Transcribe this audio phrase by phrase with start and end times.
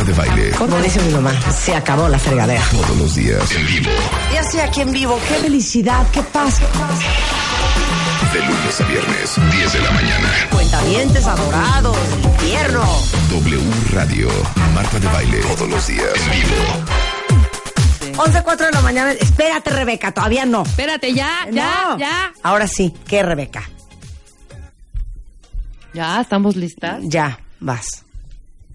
[0.00, 0.50] Marta de Baile.
[0.52, 2.62] Como dice mi mamá, se acabó la fregadera.
[2.70, 3.90] Todos los días en vivo.
[4.32, 6.58] Ya sea aquí en vivo, qué felicidad, qué paz.
[8.32, 10.28] De lunes a viernes, 10 de la mañana.
[10.50, 12.82] Cuentavientes adorados, infierno.
[13.28, 13.60] W
[13.92, 14.28] Radio.
[14.74, 15.38] Marta de Baile.
[15.40, 18.22] Todos los días en vivo.
[18.22, 19.12] 11, 4 de la mañana.
[19.12, 20.62] Espérate, Rebeca, todavía no.
[20.62, 21.98] Espérate, ya, ya, No.
[21.98, 22.32] ya.
[22.42, 23.68] Ahora sí, ¿qué, Rebeca?
[25.92, 27.00] Ya, estamos listas.
[27.02, 28.04] Ya, vas.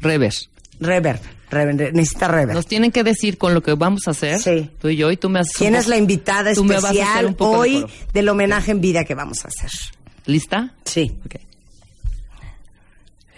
[0.02, 0.34] Rever.
[0.80, 1.20] Reverb,
[1.50, 2.54] reverb, necesita reverb.
[2.56, 4.39] Nos tienen que decir con lo que vamos a hacer.
[4.39, 4.70] Sí.
[4.79, 5.56] Tú y yo, y tú me haces.
[5.56, 9.46] un ¿Quién es la invitada tú especial de hoy del homenaje en vida que vamos
[9.46, 9.70] a hacer?
[10.25, 10.74] ¿Lista?
[10.84, 11.15] Sí.
[11.25, 11.36] Ok.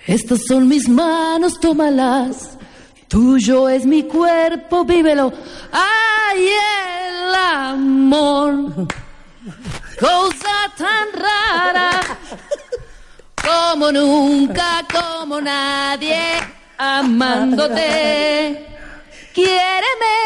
[0.08, 2.58] Estas son mis manos, tómalas.
[3.08, 5.34] Tuyo es mi cuerpo, vívelo.
[5.72, 8.88] Ay, el amor.
[10.00, 12.02] Cosa tan rara.
[13.36, 16.20] Como nunca, como nadie.
[16.78, 18.66] Amándote.
[19.34, 20.18] Quiéreme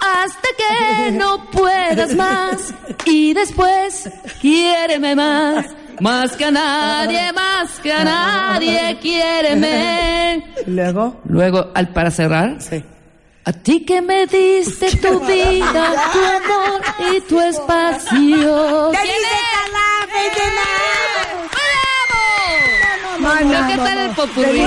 [0.00, 2.74] hasta que no puedas más.
[3.06, 4.08] Y después,
[4.40, 5.66] quiéreme más.
[6.00, 10.44] Más que a nadie, más que a nadie, quiéreme.
[10.66, 11.20] ¿Y luego?
[11.26, 12.82] Luego, al para cerrar, Sí.
[13.44, 16.82] a ti que me diste tu vida, tu amor
[17.14, 18.90] y tu espacio.
[18.90, 19.24] ¡Te ¿Quién
[23.24, 24.60] no, ¿Qué tal el popurrí?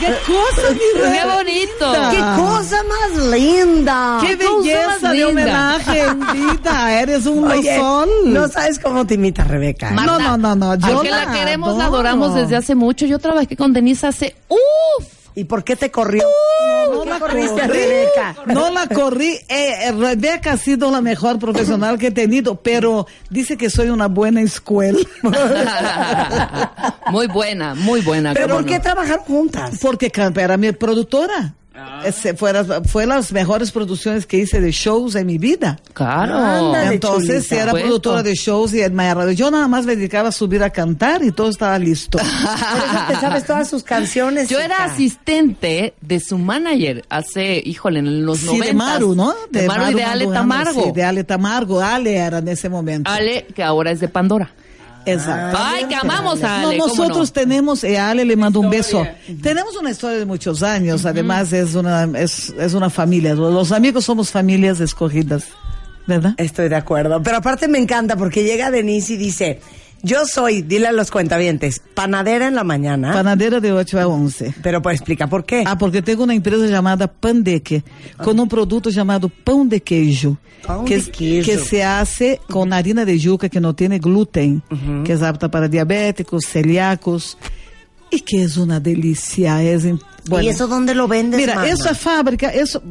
[0.00, 1.34] ¡Qué cosa, mi ¡Qué reina!
[1.34, 1.92] bonito!
[2.10, 4.18] ¡Qué cosa más linda!
[4.20, 7.00] ¡Qué belleza de homenaje en vida!
[7.00, 8.08] Eres un lozón.
[8.24, 9.90] no sabes cómo te imita Rebeca.
[9.90, 9.94] ¿eh?
[9.94, 10.74] No, no, no, no.
[10.76, 13.06] Yo la queremos, la adoramos desde hace mucho.
[13.06, 14.34] Yo trabajé con Denise hace...
[14.48, 15.17] ¡Uf!
[15.38, 16.24] ¿Y por qué te corrió?
[16.90, 17.78] No ¿Qué la corriste corrí.
[17.78, 18.34] Rebeca?
[18.46, 19.34] No la corrí.
[19.48, 23.90] Eh, eh, Rebeca ha sido la mejor profesional que he tenido, pero dice que soy
[23.90, 24.98] una buena escuela.
[27.12, 28.34] muy buena, muy buena.
[28.34, 28.82] ¿Pero por qué no.
[28.82, 29.78] trabajar juntas?
[29.80, 31.54] Porque Campa era mi productora.
[32.04, 35.78] Ese fue, las- fue las mejores producciones que hice de shows en mi vida.
[35.92, 36.36] Claro.
[36.36, 36.94] Ándale.
[36.94, 37.62] Entonces, chulita.
[37.62, 37.86] era Puesto.
[37.88, 39.32] productora de shows y en Maya Radio.
[39.32, 42.18] Yo nada más me dedicaba a subir a cantar y todo estaba listo.
[43.08, 44.48] Te sabes todas sus canciones.
[44.48, 44.84] Yo era hija.
[44.84, 48.66] asistente de su manager hace, híjole, en los Sí, 90.
[48.66, 49.34] de Maru, ¿no?
[49.50, 50.84] De, Maru y de Ale Tamargo.
[50.84, 51.80] Sí, de Ale Tamargo.
[51.80, 53.10] Ale era en ese momento.
[53.10, 54.50] Ale, que ahora es de Pandora.
[55.12, 55.58] Exacto.
[55.60, 56.78] Ay, que amamos a Ale.
[56.78, 57.32] ¿cómo nosotros no?
[57.32, 59.06] tenemos, eh, Ale le mando un beso.
[59.42, 63.34] Tenemos una historia de muchos años, además es una, es, es una familia.
[63.34, 65.44] Los amigos somos familias escogidas,
[66.06, 66.34] ¿verdad?
[66.36, 67.22] Estoy de acuerdo.
[67.22, 69.60] Pero aparte me encanta porque llega Denise y dice,
[70.02, 73.12] yo soy, dile a los cuentavientes, panadera en la mañana.
[73.12, 74.54] Panadera de 8 a 11.
[74.62, 75.64] pero pues explica por qué.
[75.66, 77.82] Ah, porque tengo una empresa llamada Pandeque,
[78.16, 80.36] con un producto llamado pão de queijo,
[80.66, 81.44] Pão que, de queijo.
[81.46, 84.62] que se hace con harina de yuca que no tiene gluten,
[85.04, 87.36] que es apta para diabéticos, celíacos,
[88.10, 89.62] y que es una delicia.
[89.62, 89.84] Es,
[90.28, 92.82] bueno, ¿Y eso dónde lo vendes, Mira, esa fábrica, eso,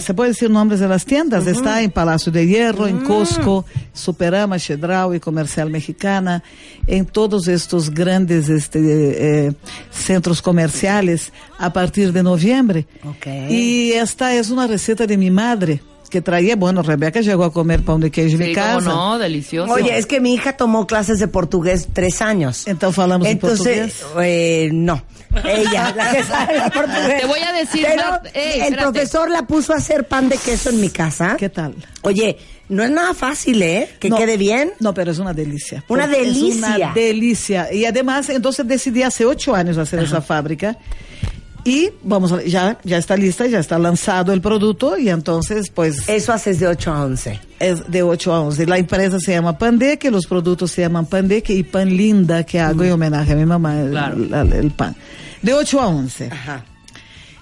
[0.00, 4.58] se puede decir nombres de las tiendas, está en Palacio de Hierro, en Costco, Superama,
[4.58, 6.42] Chedraui, Comercial Mexicana,
[6.86, 9.52] en todos estos grandes este, eh,
[9.90, 12.86] centros comerciales a partir de noviembre.
[13.04, 13.26] Ok.
[13.50, 17.82] Y esta es una receta de mi madre, que traía, bueno, Rebeca llegó a comer
[17.84, 18.74] pan de queijo en mi Sí, casa.
[18.90, 19.72] cómo no, delicioso.
[19.72, 22.66] Oye, es que mi hija tomó clases de portugués tres años.
[22.66, 24.26] Entonces hablamos en Entonces, portugués.
[24.26, 25.02] eh, no.
[25.44, 27.20] Ella, la que sabe portugués.
[27.20, 28.82] Te voy a decir, Pero Marta- Ey, el espérate.
[28.92, 31.36] profesor la puso a hacer pan de queso en mi casa.
[31.38, 31.74] ¿Qué tal?
[32.02, 33.90] Oye, no es nada fácil, ¿eh?
[34.00, 34.72] Que No, quede bien.
[34.80, 35.84] No, pero es una delicia.
[35.88, 36.70] Una delicia.
[36.70, 37.72] Es una delicia.
[37.72, 40.76] Y además, entonces decidí hace ocho años hacer esa fábrica.
[41.66, 46.08] Y vamos, a- ya, ya está lista, ya está lanzado el producto y entonces pues
[46.08, 47.40] Eso haces de 8 a 11.
[47.58, 48.66] es de 8 a 11.
[48.66, 52.84] La empresa se llama Pandeque, los productos se llaman Pandeque y Pan Linda, que hago
[52.84, 54.94] en homenaje a mi mamá, el, el pan.
[55.42, 56.28] De 8 a 11.
[56.32, 56.64] Ajá.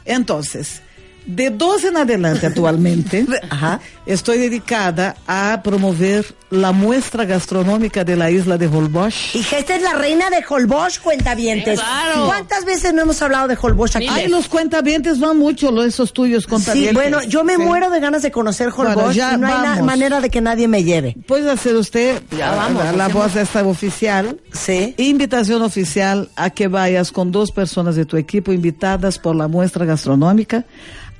[0.06, 0.80] Entonces,
[1.26, 3.80] de 12 en adelante actualmente, Ajá.
[4.06, 9.34] estoy dedicada a promover la muestra gastronómica de la isla de Holbox.
[9.34, 11.80] Hija, esta es la reina de Holbox, cuentavientes.
[11.80, 12.26] Sí, claro.
[12.26, 14.06] ¿Cuántas veces no hemos hablado de Holbox aquí?
[14.08, 16.94] Ay, los cuentavientes van mucho, esos tuyos Sí, contavientes.
[16.94, 17.62] bueno, yo me Sí.
[17.62, 20.68] muero de ganas de conocer Holbox Bueno, ya y no hay manera de que nadie
[20.68, 21.16] me lleve.
[21.26, 24.38] Puede hacer usted Ya la- vamos, la, la voz esta oficial.
[24.52, 24.94] Sí.
[24.98, 29.84] Invitación oficial a que vayas con dos personas de tu equipo invitadas por la muestra
[29.86, 30.64] gastronómica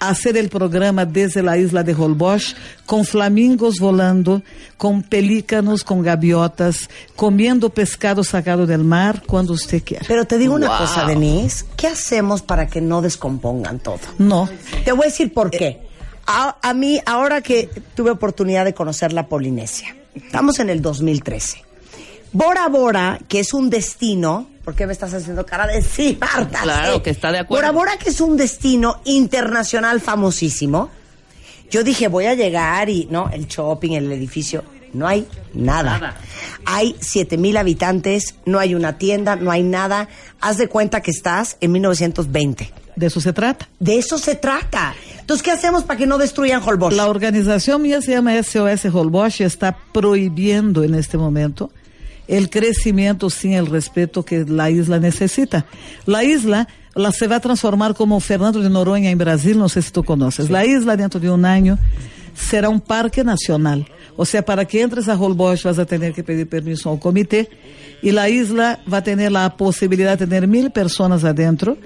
[0.01, 2.57] hacer el programa desde la isla de Holbox
[2.87, 4.43] con flamingos volando,
[4.77, 10.05] con pelícanos, con gaviotas, comiendo pescado sacado del mar cuando usted quiera.
[10.07, 10.79] Pero te digo una Wow.
[10.79, 14.01] cosa, Denise, ¿qué hacemos para que no descompongan todo?
[14.19, 14.49] No,
[14.85, 15.81] Te voy a decir por qué.
[16.27, 21.63] A, a mí, ahora que tuve oportunidad de conocer la Polinesia, estamos en el 2013.
[22.35, 26.63] Bora Bora, que es un destino, ¿por qué me estás haciendo cara de sí, Marta?
[26.63, 27.63] Claro, que está de acuerdo.
[27.63, 30.91] Bora Bora, que es un destino internacional famosísimo.
[31.71, 34.65] Yo dije, voy a llegar y, no, el shopping, el edificio,
[34.95, 35.99] no hay nada.
[36.01, 36.17] Nada.
[36.67, 40.09] Hay siete mil habitantes, no hay una tienda, no hay nada.
[40.41, 42.73] Haz de cuenta que estás en 1920.
[42.97, 43.69] De eso se trata.
[43.79, 44.97] De eso se trata.
[45.21, 46.97] Entonces, ¿qué hacemos para que no destruyan Holbox?
[46.97, 51.71] La organización mía se llama SOS Holbox y está prohibiendo en este momento
[52.29, 55.67] el crecimiento sin el respeto que la isla necesita.
[56.07, 59.83] La isla la se va a transformar como Fernando de Noronha en Brasil, no sé
[59.83, 60.51] si tú conoces.
[60.51, 61.79] La isla dentro de un año
[62.35, 63.87] será un parque nacional.
[64.17, 67.49] O sea, para que entres a Holbox vas a tener que pedir permiso al comité
[68.01, 71.79] y la isla va a tener la posibilidad de tener mil personas adentro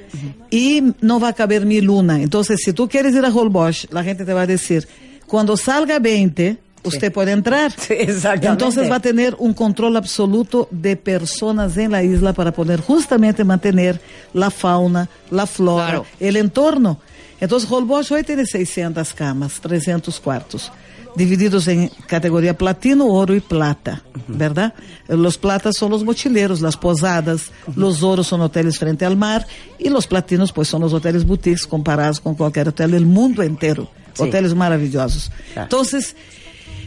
[0.50, 2.20] y no va a caber mil una.
[2.20, 4.87] Entonces, si tú quieres ir a Holbox, la gente te va a decir,
[5.26, 7.73] cuando salga 20, usted puede entrar.
[7.73, 8.47] Sí, exactamente.
[8.49, 13.45] Entonces va a tener un control absoluto de personas en la isla para poder justamente
[13.45, 14.01] mantener
[14.35, 16.07] la fauna, la flora, Claro.
[16.21, 17.01] el entorno.
[17.41, 20.73] Entonces Holbox hoy tiene 600 camas, 300 cuartos,
[21.15, 24.75] divididos en categoría platino, oro y plata, ¿verdad?
[25.07, 29.47] Los platas son los mochileros, las posadas, los oros son hoteles frente al mar
[29.79, 33.89] y los platinos pues son los hoteles boutiques comparados con cualquier hotel del mundo entero.
[34.15, 34.25] Sí.
[34.25, 35.31] Hoteles maravillosos.
[35.53, 35.63] Claro.
[35.67, 36.17] Entonces,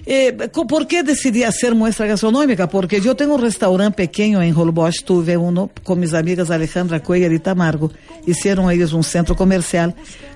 [0.05, 0.33] eh,
[0.67, 2.67] ¿Por qué decidí hacer muestra gastronómica?
[2.69, 7.31] Porque yo tengo un restaurante pequeño en Holbox, tuve uno con mis amigas Alejandra Cuellar
[7.31, 7.91] y Tamargo,
[8.25, 9.93] hicieron ellos un centro comercial.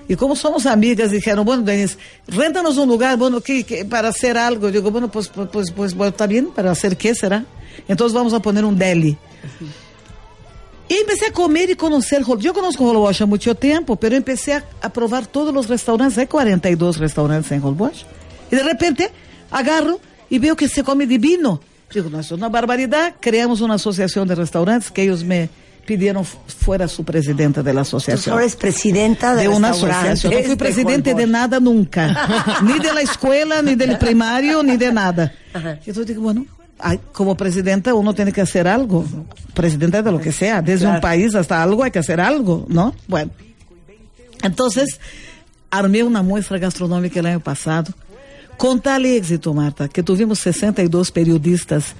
[0.08, 1.96] Y como somos amigas, dijeron, bueno, Denise,
[2.28, 4.68] réntanos un lugar, bueno, ¿qué, qué- para hacer algo.
[4.68, 7.44] Yo digo, bueno, pues, pues, pues, pues, bueno, está bien, ¿para hacer qué será?
[7.88, 9.18] Entonces vamos a poner un deli.
[10.88, 14.64] Y empecé a comer y conocer Yo conozco Holbox hace mucho tiempo, pero empecé a,
[14.80, 16.16] a probar todos los restaurantes.
[16.18, 18.06] Hay 42 restaurantes en Holbox.
[18.52, 19.10] Y de repente
[19.50, 20.00] agarro
[20.30, 21.60] y veo que se come divino.
[21.92, 23.14] Digo, no, eso es una barbaridad.
[23.20, 25.48] Creamos una asociación de restaurantes que ellos me
[25.86, 28.32] pidieron fu- fuera su presidenta de la Tú asociación.
[28.32, 30.32] ahora eres presidenta de, De una asociación.
[30.32, 32.58] No fui de presidente de nada nunca.
[32.64, 35.32] ni de la escuela, ni del primario, ni de nada.
[35.54, 36.44] Entonces digo, bueno,
[36.80, 39.04] ay, como presidenta uno tiene que hacer algo.
[39.54, 40.96] Presidenta de lo que sea, desde Claro.
[40.96, 42.92] un país hasta algo hay que hacer algo, ¿no?
[43.06, 43.30] Bueno.
[44.42, 45.00] Entonces,
[45.70, 47.92] armé una muestra gastronómica el año pasado,
[48.56, 51.94] con tal éxito, Marta, que tuvimos 62 periodistas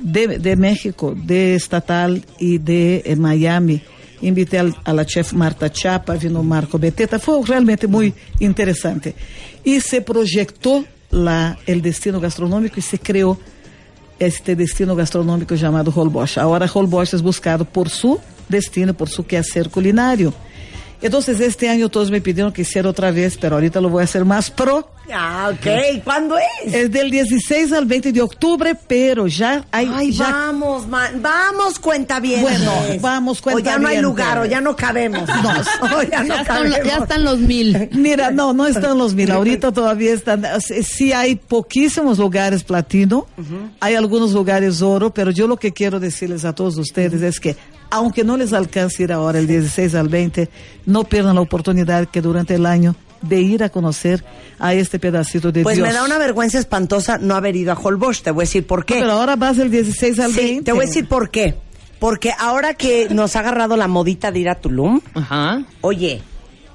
[0.00, 3.80] de, de México, de Estatal y de eh, Miami.
[4.22, 9.14] Invité al- a la chef Marta Chapa, vino Marco Beteta, fue realmente muy interesante.
[9.64, 13.38] Y se proyectó la, el destino gastronómico y se creó
[14.18, 16.36] este destino gastronómico llamado Holbox.
[16.38, 18.18] Ahora Holbox es buscado por su
[18.48, 20.34] destino, por su quehacer culinario.
[21.02, 24.04] Entonces este año todos me pidieron que hiciera otra vez, pero ahorita lo voy a
[24.04, 24.90] hacer más pro.
[25.12, 26.04] Ah, ok.
[26.04, 26.72] ¿Cuándo es?
[26.72, 29.90] Es del 16 al 20 de octubre, pero ya hay...
[29.92, 32.42] Ay, ya- vamos, man, vamos, cuenta bien.
[32.42, 35.28] Bueno, vamos, O ya no hay lugar, o ya no cabemos.
[35.42, 35.50] No,
[35.98, 36.78] o ya no Ya están, cabemos.
[36.84, 37.88] ya están los mil.
[37.92, 39.30] Mira, no, no están los mil.
[39.32, 40.44] Ahorita todavía están.
[40.60, 43.26] sí- Sí hay poquísimos lugares platino,
[43.80, 47.56] hay algunos lugares oro, pero yo lo que quiero decirles a todos ustedes es que,
[47.90, 50.48] aunque no les alcance ir ahora el 16 al 20,
[50.86, 54.24] no pierdan la oportunidad que durante el año de ir a conocer
[54.58, 55.86] a este pedacito de Pues Dios.
[55.86, 58.22] me da una vergüenza espantosa no haber ido a Holbox.
[58.22, 58.94] Te voy a decir por qué.
[58.94, 60.62] Pero ahora vas el 16 al Sí, 20.
[60.64, 61.54] te voy a decir por qué.
[61.98, 65.62] Porque ahora que nos ha agarrado la modita de ir a Tulum, Ajá.
[65.82, 66.22] oye,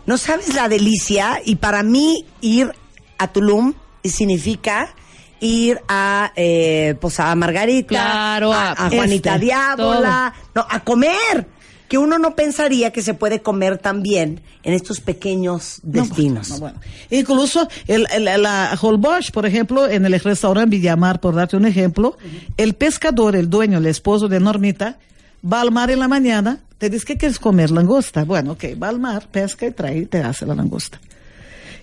[0.05, 2.71] no sabes la delicia y para mí ir
[3.17, 4.93] a Tulum significa
[5.39, 11.47] ir a eh, pues a Margarita, Claro, a, Juanita Diábola, no, a comer.
[11.87, 16.49] Que uno no pensaría que se puede comer tan bien en estos pequeños No, destinos.
[16.49, 16.79] no, bueno.
[17.11, 22.17] Incluso el, el- la Holbox, por ejemplo, en el restaurante Villamar, por darte un ejemplo,
[22.57, 24.97] el pescador, el dueño, el esposo de Normita,
[25.45, 27.69] va al mar en la mañana, te dice, ¿qué quieres comer?
[27.69, 28.23] Langosta.
[28.23, 30.99] Bueno, ok, va al mar, pesca y trae y te hace la langosta.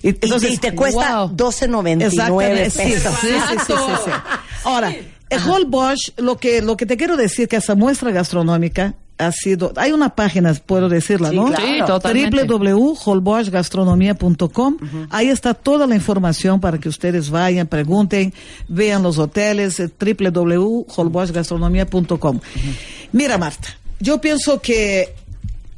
[0.03, 0.19] Y, Y-
[0.55, 1.37] y, te cuesta wow.
[1.37, 3.15] 12.99 Exactamente, sí, pesos.
[3.21, 3.29] sí,
[3.67, 3.73] sí,
[4.05, 4.11] sí.
[4.65, 4.95] Ahora,
[5.31, 9.73] el Holbox, lo que, lo que te quiero decir que esa muestra gastronómica ha sido,
[9.77, 11.45] hay una página, puedo decirla, Sí, ¿no?
[11.47, 11.63] claro.
[11.65, 12.45] Sí, totalmente.
[12.45, 14.77] www.holboxgastronomía.com.
[15.11, 18.33] Ahí está toda la información para que ustedes vayan, pregunten,
[18.69, 22.41] vean los hoteles, eh, www.holboxgastronomía.com.
[23.13, 23.69] Mira, Marta,
[24.01, 25.15] yo pienso que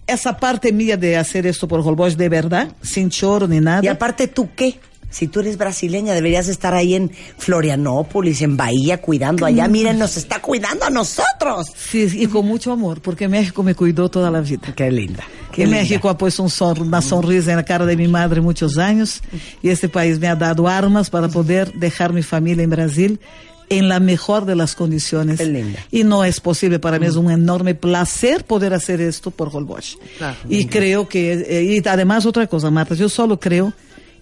[0.07, 3.81] esa parte mía de hacer esto por Holbox de verdad, sin choro ni nada.
[3.83, 4.79] Y aparte, ¿tú qué?
[5.11, 9.69] Si tú eres brasileña, deberías estar ahí en Florianópolis, en Bahía, cuidando allá.
[9.69, 11.69] Miren, nos está cuidando a nosotros.
[11.77, 14.73] Sí, y con mucho amor, porque México me cuidó toda la vida.
[14.75, 15.23] Qué linda.
[15.53, 18.77] Que México ha puesto un sor- una sonrisa en la cara de mi madre muchos
[18.77, 19.23] años
[19.63, 23.21] y este país me ha dado armas para poder dejar mi familia en Brasil
[23.69, 25.39] en la mejor de las condiciones.
[25.39, 25.79] Qué linda.
[25.91, 29.99] Y no es posible, para mí es un enorme placer poder hacer esto por Holbox.
[30.19, 30.37] Claro.
[30.49, 33.73] Y creo que, eh, y además otra cosa, Marta, yo solo creo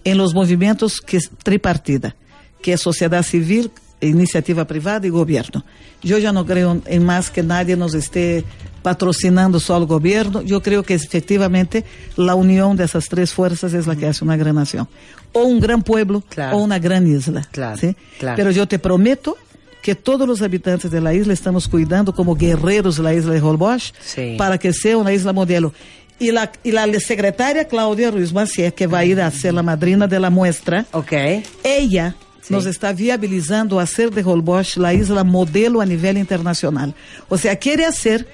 [0.03, 2.15] en los movimientos que es tripartida,
[2.61, 3.71] que es sociedad civil,
[4.03, 5.63] iniciativa privada y gobierno.
[6.01, 8.43] Yo ya no creo en más que nadie nos esté
[8.81, 10.41] patrocinando solo el gobierno.
[10.41, 11.83] Yo creo que efectivamente
[12.17, 14.87] la unión de esas tres fuerzas es la que hace una gran nación.
[15.31, 16.57] O un gran pueblo Claro.
[16.57, 17.47] o una gran isla.
[17.51, 17.95] Claro, ¿sí?
[18.19, 18.35] claro.
[18.35, 19.37] Pero yo te prometo
[19.81, 23.93] que todos los habitantes de la isla estamos cuidando como guerreros la isla de Holbox
[24.01, 24.35] Sí.
[24.37, 25.73] para que sea una isla modelo.
[26.19, 29.63] Y la, y la secretaria Claudia Ruiz Macié, que va a ir a ser la
[29.63, 31.11] madrina de la muestra, Ok.
[31.63, 32.15] ella
[32.49, 36.93] Nos está viabilizando hacer de Holbox la isla modelo a nivel internacional.
[37.29, 38.27] O sea, quiere hacer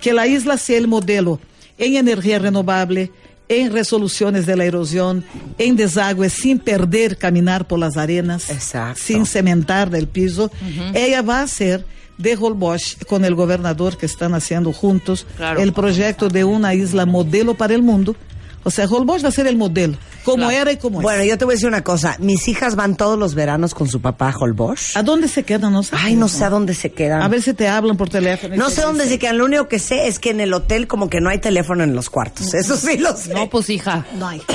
[0.00, 1.40] que la isla sea el modelo
[1.78, 3.10] en energía renovable,
[3.48, 5.24] en resoluciones de la erosión,
[5.58, 9.00] en desagüe, sin perder caminar por las arenas, Exacto.
[9.02, 10.50] sin cementar del piso.
[10.94, 11.84] Ella va a hacer
[12.18, 15.60] de Holbox con el gobernador que están haciendo juntos Claro.
[15.60, 18.16] el proyecto de una isla modelo para el mundo.
[18.64, 19.96] O sea, Holbox va a ser el modelo,
[20.26, 20.52] como Claro.
[20.62, 21.28] era y como Bueno, es.
[21.30, 22.16] yo te voy a decir una cosa.
[22.18, 24.96] Mis hijas van todos los veranos con su papá a Holbox.
[24.96, 25.72] ¿A dónde se quedan?
[25.72, 25.96] No sé.
[25.98, 27.22] Ay, no sé a dónde se quedan.
[27.22, 28.56] A ver si te hablan por teléfono.
[28.56, 29.38] No sé dónde se quedan.
[29.38, 31.94] Lo único que sé es que en el hotel como que no hay teléfono en
[31.94, 32.52] los cuartos.
[32.52, 33.32] Eso sí lo sé.
[33.32, 34.04] No, pues hija.
[34.18, 34.42] No hay.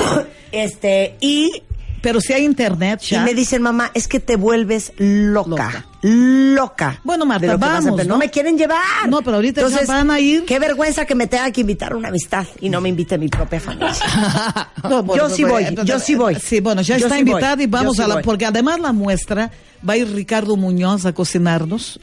[0.51, 1.63] Este, y,
[2.01, 3.23] Pero si hay internet y ya.
[3.23, 5.49] me dicen, mamá, es que te vuelves loca.
[5.49, 5.85] Loca.
[6.03, 6.99] Loca.
[7.03, 7.95] Bueno, Marta, a vamos.
[7.97, 8.03] ¿no?
[8.03, 8.81] No me quieren llevar.
[9.07, 10.45] No, pero ahorita ya van a ir.
[10.45, 13.27] Qué vergüenza que me tenga que invitar a una amistad y no me invite mi
[13.27, 13.93] propia familia.
[14.89, 16.35] No, bueno, Yo sí voy, entonces, yo sí voy.
[16.35, 18.15] Sí, bueno, ya Yo está sí voy, invitada y vamos sí a la.
[18.15, 18.23] voy.
[18.23, 19.51] Porque además la muestra
[19.87, 21.99] va a ir Ricardo Muñoz a cocinarnos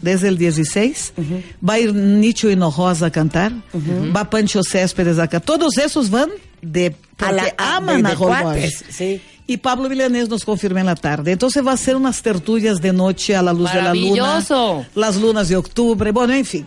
[0.00, 1.12] desde el 16.
[1.68, 3.52] Va a ir Nicho Hinojosa a cantar.
[4.14, 5.40] Va Pancho Céspedes a cantar.
[5.42, 6.30] Todos esos van
[6.62, 6.94] de.
[7.16, 8.42] Porque A la- a- aman de- a de Holbox.
[8.42, 9.20] cuates, sí.
[9.50, 11.32] Y Pablo Villanés nos confirma en la tarde.
[11.32, 14.14] Entonces va a ser unas tertulias de noche a la luz de la luna.
[14.94, 16.12] Las lunas de octubre.
[16.12, 16.64] Bueno, en fin.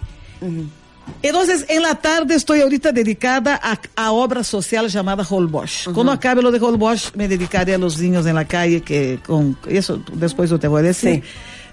[1.21, 5.89] Entonces, en la tarde estoy ahorita dedicada a, a obra social llamada Holbox.
[5.93, 9.57] Cuando acabe lo de Holbox, me dedicaré a los niños en la calle, que con
[9.69, 11.23] eso después yo te voy a decir, Sí.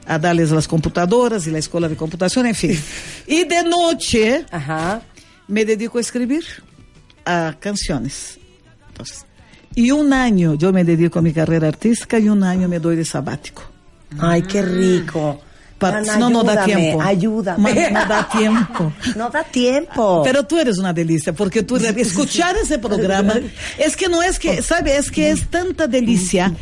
[0.06, 2.80] a darles las computadoras y la escuela de computación, en fin.
[3.26, 5.02] y de noche Ajá.
[5.48, 6.44] me dedico a escribir
[7.24, 8.38] a canciones.
[8.88, 9.24] Entonces,
[9.74, 12.96] y un año yo me dedico a mi carrera artística y un año me doy
[12.96, 13.62] de sabático.
[14.18, 15.40] Ay, qué rico.
[15.78, 17.02] Pa- Mana, no, no da ayúdame, tiempo.
[17.02, 17.90] Ayúdame.
[17.90, 18.92] Ma- no da tiempo.
[19.16, 20.22] No da tiempo.
[20.24, 23.34] Pero tú eres una delicia, porque tú escuchar ese programa
[23.78, 24.96] es que no es que, ¿sabe?
[24.98, 26.52] Es que es tanta delicia.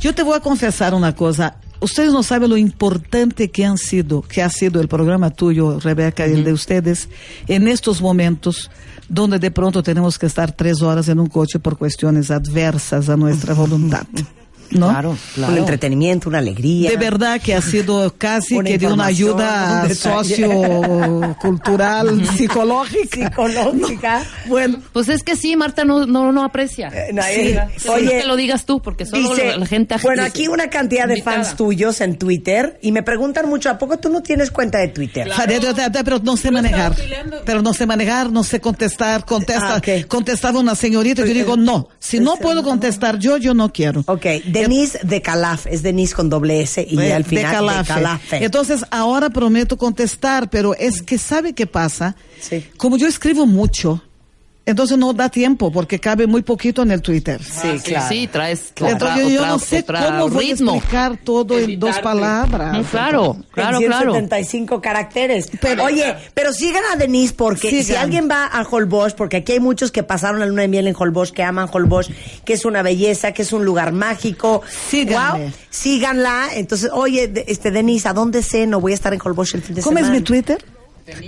[0.00, 1.56] Yo te voy a confesar una cosa.
[1.82, 6.28] Ustedes no saben lo importante que han sido, que ha sido el programa tuyo, Rebeca,
[6.28, 7.08] y el de ustedes,
[7.48, 8.70] en estos momentos
[9.08, 13.16] donde de pronto tenemos que estar tres horas en un coche por cuestiones adversas a
[13.16, 14.06] nuestra voluntad.
[14.78, 14.88] ¿No?
[14.88, 16.90] Claro, Un entretenimiento, una alegría.
[16.90, 23.28] De verdad que ha sido casi Una que de una ayuda un sociocultural, psicológica.
[23.28, 24.24] Psicológica.
[24.46, 26.88] Bueno, Pues es que sí, Marta no, no, no aprecia.
[26.88, 27.28] Eh, no, Sí.
[27.30, 30.68] eh, Oye, que lo digas tú, porque solo Dice, la, la gente bueno, aquí una
[30.68, 31.36] cantidad de invitada.
[31.44, 34.88] fans tuyos en Twitter y me preguntan mucho, ¿a poco tú no tienes cuenta de
[34.88, 35.28] Twitter?
[35.46, 36.94] De- de- de- pero no sé manejar.
[37.44, 39.24] Pero no sé manejar, no sé contestar.
[39.24, 40.06] Contesta, Ah, ok.
[40.08, 44.02] contestaba una señorita y yo digo, no, si no puedo contestar yo, yo no quiero.
[44.06, 44.26] Ok,
[44.62, 47.92] Denise de Calaf, es Denise con doble S y Eh, al final de Calafe.
[47.94, 48.44] Calafe.
[48.44, 52.16] Entonces, ahora prometo contestar, pero es que ¿sabe qué pasa?
[52.40, 52.64] Sí.
[52.76, 54.02] Como yo escribo mucho,
[54.64, 57.42] entonces no da tiempo porque cabe muy poquito en el Twitter.
[57.42, 58.08] Sí, Sí, claro.
[58.08, 60.72] sí, traes Entonces otra- yo, yo otra- no sé otra cómo voy ritmo.
[60.72, 62.78] a explicar todo en dos palabras.
[62.78, 64.12] Mm, Claro, claro, claro.
[64.12, 65.50] 175 caracteres.
[65.84, 67.84] Oye, pero sigan a Denise porque Sigan.
[67.84, 70.86] si alguien va a Holbox, porque aquí hay muchos que pasaron la luna de miel
[70.86, 72.08] en Holbox, que aman Holbox,
[72.44, 74.62] que es una belleza, que es un lugar mágico.
[74.90, 75.38] Síganme.
[75.46, 76.48] Guau, síganla.
[76.54, 78.66] Entonces, oye, este Denise, ¿a dónde sé?
[78.66, 80.18] No voy a estar en Holbox el fin de ¿Cómo es semana.
[80.20, 80.64] mi Twitter?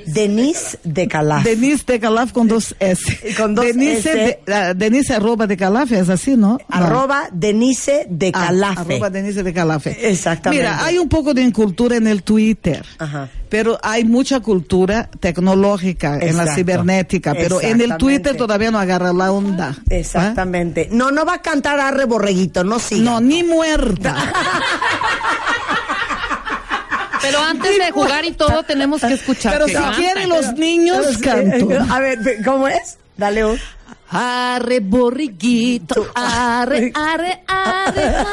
[0.07, 1.45] Denise de Calaf.
[1.45, 3.35] Denise de Calaf con dos S.
[3.37, 4.41] Con dos Denise, S.
[4.47, 6.53] de- ah, Denise arroba de Calaf, es así, ¿no?
[6.53, 6.59] No.
[6.69, 8.95] Arroba Denise de Ah, Calafe.
[8.95, 10.11] arroba Denise de Calafe.
[10.11, 10.63] Exactamente.
[10.65, 12.85] Mira, hay un poco de incultura en el Twitter.
[12.99, 13.29] Ajá.
[13.49, 17.97] Pero hay mucha cultura tecnológica en la cibernética, pero en el.
[17.99, 19.77] Twitter todavía no agarra la onda.
[19.79, 19.83] ¿Ah?
[19.91, 20.89] Exactamente.
[20.91, 23.03] No, no va a cantar Arre Borreguito, no siga.
[23.05, 24.17] No, ni muerta.
[27.25, 29.53] Pero antes de jugar y todo tenemos que escuchar.
[29.53, 31.69] Pero si quieren los niños, canto.
[31.91, 32.99] A ver, ¿cómo es?
[33.17, 33.59] Dale un.
[34.11, 38.25] Arre, borriguito, arre, arre, arre.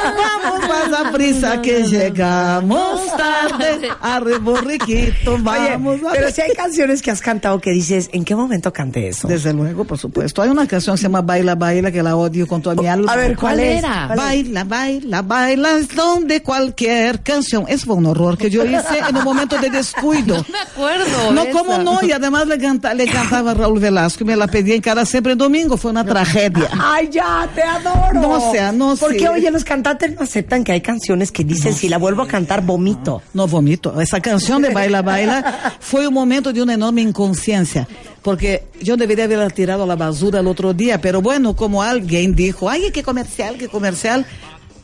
[0.42, 3.88] Vamos más a prisa que llegamos tarde.
[4.00, 6.00] Arre, borriquito, Oye, vamos.
[6.04, 9.26] a- pero si hay canciones que has cantado que dices, ¿en qué momento canté eso?
[9.26, 10.42] Desde luego, por supuesto.
[10.42, 13.12] Hay una canción que se llama Baila, Baila, que la odio con toda mi alma.
[13.12, 14.08] A ver, ¿cuál, era?
[14.14, 17.64] Baila, baila, baila, es donde cualquier canción.
[17.68, 20.44] Es fue un horror que yo hice en un momento de descuido.
[20.52, 21.32] No me acuerdo.
[21.32, 21.50] No, esa.
[21.52, 24.74] cómo no, y además le, canta, le cantaba a Raúl Velasco y me la pedía
[24.74, 26.68] en cara siempre en domingo, fue una tragedia.
[26.78, 28.20] Ay, ya, te adoro.
[28.20, 31.88] No sea, no Porque, oye, los cantantes no aceptan que hay canciones que dicen, si
[31.88, 33.22] la vuelvo a cantar, vomito.
[33.34, 34.00] No vomito.
[34.00, 37.86] Esa canción de Baila Baila fue un momento de una enorme inconsciencia.
[38.22, 42.34] Porque yo debería haberla tirado a la basura el otro día, pero bueno, como alguien
[42.34, 44.24] dijo, ay, qué comercial, qué comercial,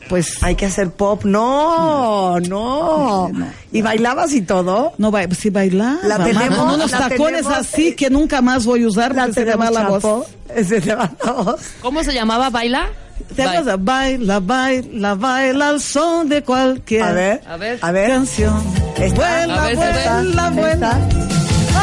[0.09, 1.23] pues Hay que hacer pop.
[1.23, 3.31] No, no.
[3.71, 4.91] ¿Y bailabas y todo?
[4.97, 8.41] no va, si bailaba, La tenemos, con unos la tacones tenemos, así eh, que nunca
[8.41, 10.25] más voy a usar La porque se me va la voz.
[10.67, 11.61] Se te va la voz.
[11.81, 12.49] ¿Cómo se llamaba?
[12.49, 12.87] ¿Baila?
[13.35, 13.77] ¿Te Ba- acuerdas?
[13.79, 17.77] Baila, baila, baila al son de cualquier A ver, A ver.
[17.81, 18.09] a ver.
[18.09, 18.63] canción.
[18.97, 19.15] Esta.
[19.15, 20.99] Vuela, A ver, vuela, esta, vuela.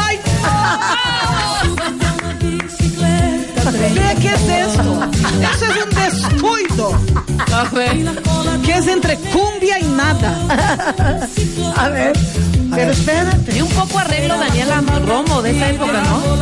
[0.05, 0.19] ¡Ay!
[3.71, 5.09] ¿Qué, ¿Qué es esto?
[5.41, 6.91] Eso es un descuido.
[7.49, 8.05] Café.
[8.63, 11.27] Que es entre cumbia y nada.
[11.75, 12.13] A ver.
[12.73, 13.57] Pero espérate.
[13.57, 16.37] Y un poco arreglo Daniela Romo de esa época, ¿no?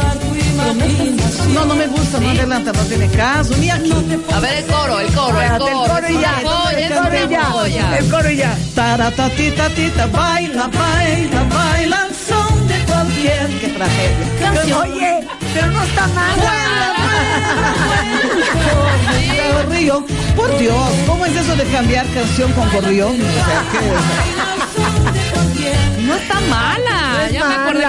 [1.53, 3.91] No, no me gusta, no adelanta, no tiene caso, ni aquí.
[4.33, 5.67] A ver el coro, el coro, el coro.
[5.67, 6.39] el coro y ya.
[6.39, 7.97] El coro y ya.
[7.97, 8.57] El coro y ya.
[8.75, 12.07] Taratatita, tita, baila, baila, baila
[13.25, 13.59] cualquier.
[13.59, 14.77] Qué tragedia.
[14.79, 16.35] Oye, pero no está mal.
[19.65, 20.05] Corrillo.
[20.35, 23.07] Por Dios, ¿cómo es eso de cambiar canción con corrillo?
[23.07, 23.63] O sea,
[25.55, 25.73] ¿qué?
[26.01, 27.29] No está mala.
[27.31, 27.85] ya me acordé.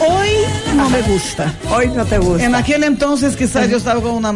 [0.00, 0.28] Hoy
[0.76, 1.52] no me gusta.
[1.70, 2.44] Hoy no te gusta.
[2.44, 4.32] En aquel entonces quizás yo estaba con una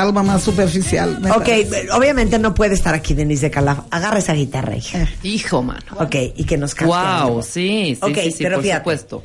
[0.00, 1.18] alma más superficial.
[1.30, 1.90] Ok, parece.
[1.92, 3.80] obviamente no puede estar aquí Denise de Calaf.
[3.90, 5.08] Agarra esa guitarra, hija.
[5.22, 5.80] Hijo, mano.
[5.98, 7.42] Ok, y que nos cante Wow, algo.
[7.42, 8.80] sí, sí, Ok, sí, sí, pero por fíjate.
[8.80, 9.22] supuesto.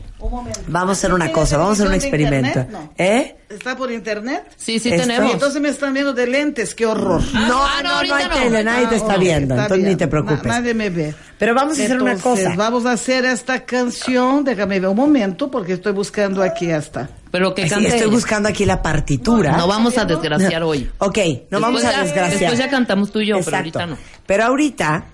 [0.67, 2.59] Vamos a hacer una cosa, vamos a hacer un ¿Televisión de experimento.
[2.59, 2.91] internet?
[2.97, 3.03] No.
[3.03, 3.35] ¿Eh?
[3.49, 4.43] ¿Está por internet?
[4.57, 5.31] Sí, sí Esto- tenemos.
[5.33, 7.21] entonces me están viendo de lentes, qué horror.
[7.33, 8.33] No, ah, no, no, no, ahorita hay no.
[8.35, 10.43] tele, nadie te está Ah, ok, viendo, está entonces ni te preocupes.
[10.43, 11.15] Na- nadie me ve.
[11.37, 12.53] Pero vamos a hacer una cosa.
[12.55, 17.09] Vamos a hacer esta canción, déjame ver un momento, porque estoy buscando aquí esta.
[17.31, 17.87] Pero que Sí, cante.
[17.89, 19.55] estoy buscando aquí la partitura.
[19.57, 20.89] No vamos a desgraciar hoy.
[20.99, 21.17] Ok,
[21.51, 22.39] no vamos a ya- desgraciar.
[22.39, 23.97] Después ya cantamos tú y yo, pero ahorita no.
[24.25, 25.05] Pero ahorita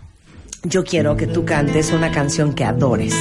[0.64, 3.14] yo quiero que tú cantes una canción que adores.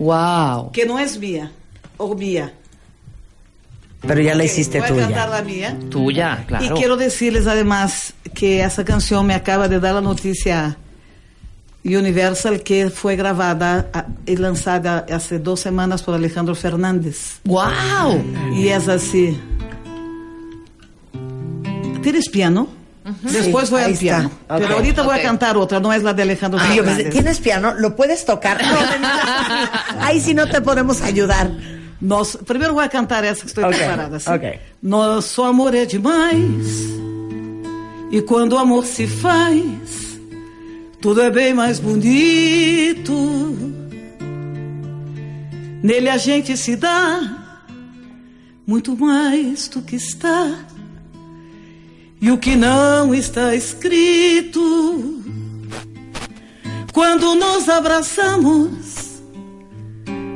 [0.00, 0.72] Wow.
[0.72, 1.52] Que no es mía,
[1.98, 2.54] o mía.
[4.00, 5.26] Pero ya la hiciste voy a cantar tuya.
[5.28, 5.78] la mía.
[5.90, 6.64] Tuya, claro.
[6.64, 10.78] Y quiero decirles además que esa canción me acaba de dar la noticia
[11.84, 13.90] Universal que fue grabada
[14.24, 17.40] y lanzada hace dos semanas por Alejandro Fernández.
[17.44, 18.24] Wow.
[18.54, 19.38] Y es así.
[22.02, 22.79] ¿Tienes piano?
[23.22, 24.30] Después Sí, voy al piano.
[24.30, 24.54] está.
[24.56, 24.60] Ok.
[24.62, 25.20] Pero ahorita voy Ok.
[25.20, 27.74] a cantar otra, no es la de Alejandro Ay, yo pensé, ¿Tienes piano?
[27.74, 28.60] ¿Lo puedes tocar?
[29.00, 30.00] No.
[30.04, 31.50] Ahí sí no te podemos ayudar.
[32.00, 34.16] Nós, primeiro vou cantar essa que estou Ok, preparada.
[34.16, 34.30] Assim.
[34.32, 34.58] ok.
[34.82, 36.90] Nosso amor é demais.
[38.10, 40.18] E quando o amor se faz,
[41.00, 43.12] tudo é bem mais bonito.
[45.82, 47.20] Nele a gente se dá
[48.66, 50.52] muito mais do que está.
[52.20, 54.60] E o que não está escrito.
[56.92, 59.20] Quando nos abraçamos,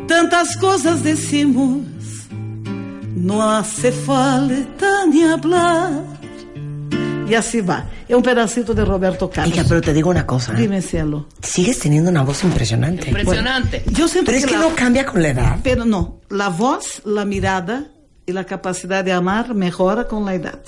[0.09, 1.83] tantas coisas decimos,
[3.17, 6.03] no hace falta ni hablar.
[7.29, 7.87] Y así va.
[8.07, 9.55] Es un pedacito de Roberto Carlos.
[9.55, 10.53] Hija, pero te digo una cosa.
[10.53, 10.57] ¿eh?
[10.61, 11.27] Dime, cielo.
[11.43, 13.09] Sigues teniendo una voz impresionante.
[13.09, 13.83] Impresionante.
[13.93, 15.59] Yo siento Pero es que la- no cambia con la edad.
[15.63, 17.87] Pero no, la voz, la mirada
[18.27, 20.59] y la capacidad de amar mejora con la edad.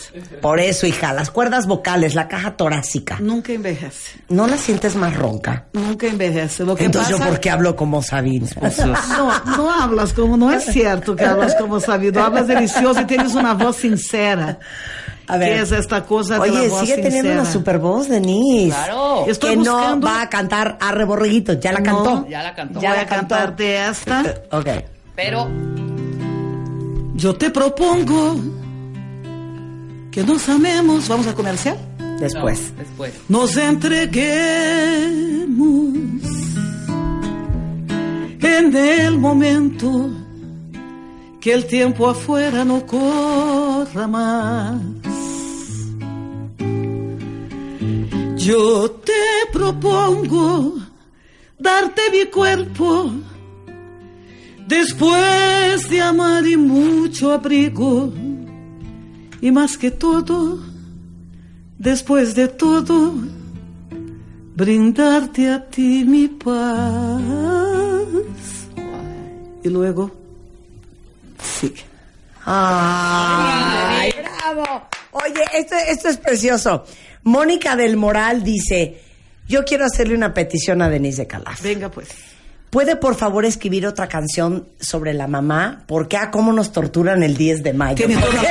[0.42, 4.18] Por eso, hija, las cuerdas vocales, la caja torácica, Nunca envejece.
[4.28, 5.64] ¿no la sientes más ronca?
[5.72, 6.64] Nunca envejece.
[6.64, 7.24] Lo que Entonces, pasa...
[7.24, 8.46] ¿yo por qué hablo como Sabina?
[8.86, 13.34] No, no hablas como, no es cierto que hablas como sabido, hablas delicioso y tienes
[13.34, 14.58] una voz sincera.
[15.28, 15.54] A ver.
[15.56, 18.76] Que es esta cosa de Oye, la voz sigue teniendo una super voz, Denise.
[18.76, 19.24] Claro.
[19.26, 21.54] Estoy que buscando- no va a cantar Arre Borreguito.
[21.54, 21.84] Ya la No.
[22.04, 22.28] cantó.
[22.28, 22.80] Ya la cantó.
[22.80, 23.34] Ya Voy la a cantó.
[23.34, 24.34] cantarte esta.
[24.52, 24.68] Ok.
[25.16, 25.48] Pero
[27.16, 28.36] Yo te propongo
[30.10, 31.08] que nos amemos.
[31.08, 31.78] Vamos a comercial.
[32.20, 32.76] Después.
[32.76, 33.12] después.
[33.28, 34.26] Nos entreguemos
[38.40, 40.10] en el momento
[41.40, 44.80] que el tiempo afuera no corra más.
[48.36, 49.12] Yo te
[49.52, 50.74] propongo
[51.58, 53.10] darte mi cuerpo
[54.66, 58.12] después de amar y mucho abrigo
[59.40, 60.60] Y más que todo,
[61.78, 63.14] después de todo,
[64.54, 67.22] brindarte a ti mi paz.
[69.62, 70.10] Y luego,
[71.42, 71.84] sigue.
[72.44, 74.88] ¡Ay, bravo!
[75.12, 76.84] Oye, esto, esto es precioso.
[77.24, 79.02] Mónica del Moral dice,
[79.48, 81.62] yo quiero hacerle una petición a Denise de Calaf.
[81.62, 82.35] Venga pues.
[82.76, 85.84] ¿Puede por favor escribir otra canción sobre la mamá?
[85.86, 88.06] Porque a cómo nos torturan el 10 de mayo.
[88.06, 88.42] Tiene toda,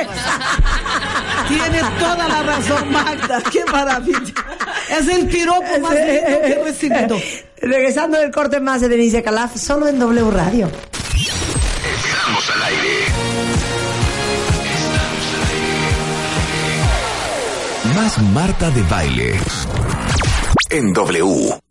[1.48, 3.44] Tiene toda la razón, Magda.
[3.52, 4.34] ¡Qué maravilla!
[4.90, 7.18] Es el piropo más lindo que he recibido.
[7.58, 10.72] Regresando del corte más de Denise de Calaf, solo en W Radio.
[11.94, 13.06] Estamos al aire.
[17.96, 19.40] Más Marta de Baile.
[20.72, 21.65] En W.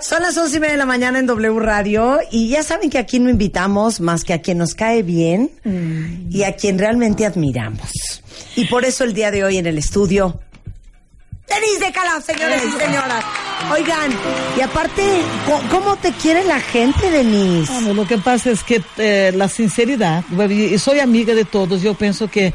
[0.00, 2.98] Son las once y media de la mañana en W Radio y ya saben que
[2.98, 5.50] aquí no invitamos más que a quien nos cae bien
[6.30, 7.90] y a quien realmente admiramos.
[8.56, 10.40] Y por eso el día de hoy en el estudio,
[11.48, 13.24] Denise de Calaf, señores y señoras.
[13.72, 14.12] Oigan,
[14.56, 15.02] y aparte,
[15.70, 17.72] ¿cómo te quiere la gente, Denise?
[17.72, 21.94] Bueno, lo que pasa es que eh, la sinceridad, y soy amiga de todos, yo
[21.94, 22.52] pienso que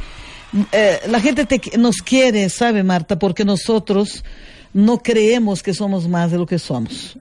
[0.71, 3.19] eh, la gente te- nos quiere, ¿sabe, Marta?
[3.19, 4.23] Porque nosotros
[4.73, 7.17] no creemos que somos más de lo que somos.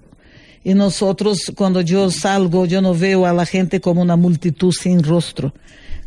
[0.64, 5.02] Y nosotros, cuando yo salgo, yo no veo a la gente como una multitud sin
[5.02, 5.52] rostro.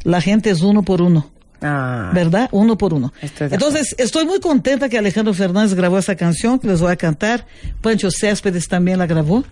[0.03, 1.29] La gente es uno por uno.
[1.61, 2.47] Ah, ¿verdad?
[2.51, 3.11] Uno por uno.
[3.21, 6.95] Estoy Entonces, estoy muy contenta que Alejandro Fernández grabó esa canción, que les voy a
[6.95, 7.45] cantar.
[7.81, 9.43] Pancho Céspedes también la grabó.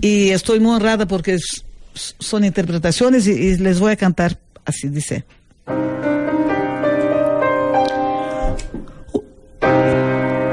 [0.00, 1.38] Y estoy muy honrada porque
[1.94, 5.24] son interpretaciones y, y les voy a cantar así, dice.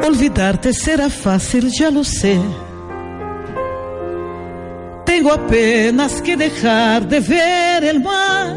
[0.05, 2.39] Olvidarte será fácil, ya lo sé.
[5.19, 8.55] Tengo apenas que dejar de ver el mar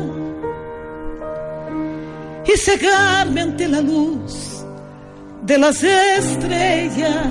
[2.46, 4.64] y cegarme ante la luz
[5.42, 7.26] de las estrellas,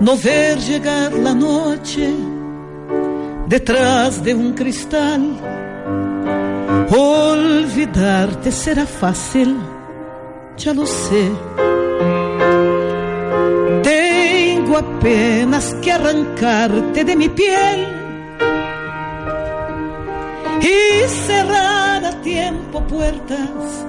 [0.00, 2.10] no ver llegar la noche
[3.46, 5.20] detrás de un cristal.
[6.88, 9.58] Olvidarte será fácil,
[10.56, 11.30] ya lo sé.
[14.76, 17.86] Tengo apenas que arrancarte de mi piel
[20.60, 23.86] y cerrar a tiempo puertas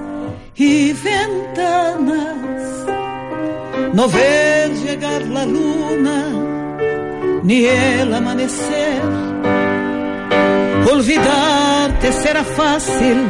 [0.54, 2.30] y ventanas.
[3.92, 6.24] No ver llegar la luna
[7.42, 9.02] ni el amanecer.
[10.90, 13.26] Olvidarte será fácil.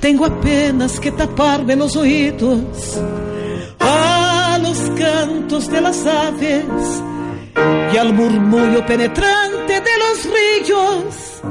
[0.00, 3.00] Tengo apenas que taparme los oídos
[4.96, 6.64] cantos de las aves
[7.92, 11.42] y al murmullo penetrante de los ríos.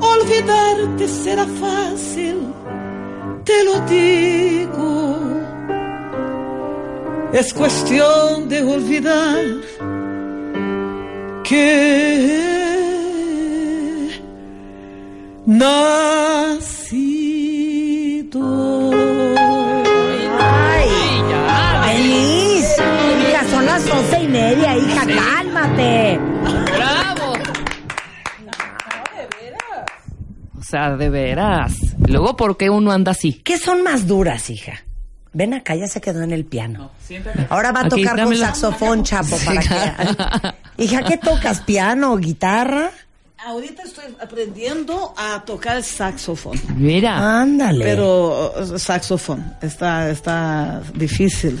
[0.00, 2.38] Olvidarte será fácil,
[3.44, 5.18] te lo digo.
[7.32, 9.44] Es cuestión de olvidar
[11.44, 12.40] que
[15.46, 16.70] nacido.
[24.40, 26.18] Media, hija, cálmate.
[26.76, 27.32] ¡Bravo!
[30.58, 31.72] O sea, de veras.
[32.06, 33.34] Luego, ¿por qué uno anda así?
[33.44, 34.84] ¿Qué son más duras, hija?
[35.32, 36.90] Ven acá, ya se quedó en el piano.
[37.50, 38.44] Ahora va a Aquí, tocar con dámelo.
[38.46, 40.82] saxofón, chapo, para que...
[40.84, 41.60] Hija, ¿qué tocas?
[41.60, 42.90] ¿Piano, guitarra?
[43.46, 46.60] Ahorita estoy aprendiendo a tocar saxofón.
[46.76, 47.40] Mira.
[47.40, 47.84] Ándale.
[47.84, 51.58] Pero saxofón está está difícil.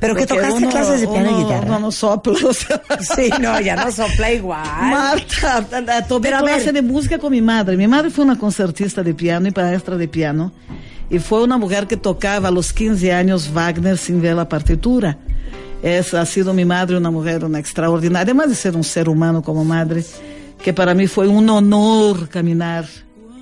[0.00, 1.66] ¿Pero que tocaste uno- clases de piano y uno- guitarra?
[1.66, 2.34] uno no sopla.
[2.48, 2.82] o sea.
[3.16, 4.62] Sí, no, ya no sopla igual.
[4.82, 5.64] Marta,
[6.08, 7.76] tomé Pero a clase de música con mi madre.
[7.76, 10.52] Mi madre fue una concertista de piano y maestra de piano.
[11.10, 15.18] Y fue una mujer que tocaba a los 15 años Wagner sin ver la partitura.
[15.82, 19.42] Esa ha sido mi madre, una mujer una extraordinaria, además de ser un ser humano
[19.42, 20.02] como madre,
[20.62, 22.86] que para mí fue un honor caminar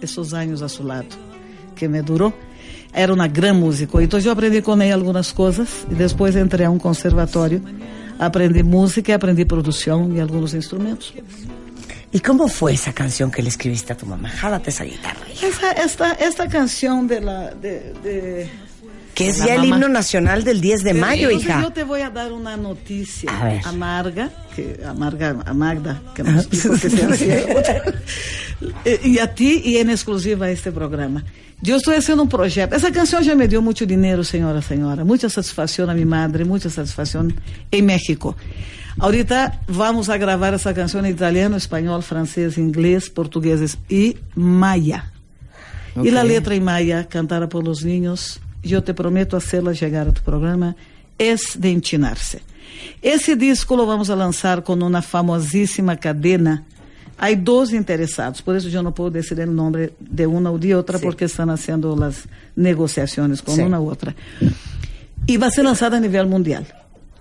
[0.00, 1.04] esos años a su lado,
[1.76, 2.32] que me duró.
[2.94, 4.00] Era una gran músico.
[4.00, 7.60] Entonces yo aprendí con ella algunas cosas y después entré a un conservatorio.
[8.18, 11.12] Aprendí música, aprendí producción y algunos instrumentos.
[12.14, 14.28] ¿Y cómo fue esa canción que le escribiste a tu mamá?
[14.28, 15.20] Jálate esa guitarra.
[15.42, 17.54] Esa, esta, esta canción de la...
[17.54, 18.50] De, de-
[19.14, 19.76] Que es ya el mamá.
[19.76, 21.62] himno nacional del 10 de mayo, Entonces hija.
[21.62, 23.30] Yo te voy a dar una noticia
[23.64, 27.82] amarga, que amarga a Magda, que nos dijo que.
[28.84, 31.24] Eh, y a ti y en exclusiva a este programa.
[31.60, 32.74] Yo estoy haciendo un proyecto.
[32.74, 35.04] Esa canción ya me dio mucho dinero, señora, señora.
[35.04, 37.34] Mucha satisfacción a mi madre, mucha satisfacción
[37.70, 38.36] en México.
[38.98, 45.12] Ahorita vamos a grabar esa canción en italiano, español, francés, inglés, portugués y maya.
[46.02, 50.12] Y la letra en maya, cantada por los niños, yo te prometo hacerla llegar a
[50.12, 50.76] tu programa,
[51.18, 52.42] es de enchinarse.
[53.02, 56.64] Ese disco lo vamos a lanzar con una famosísima cadena.
[57.18, 60.74] Hay dos interesados, por eso yo no puedo decir el nombre de una o de
[60.74, 61.04] otra, Sí.
[61.04, 62.24] porque están haciendo las
[62.56, 63.62] negociaciones con Sí.
[63.62, 64.14] una u otra.
[65.26, 66.66] Y va a ser lanzada a nivel mundial.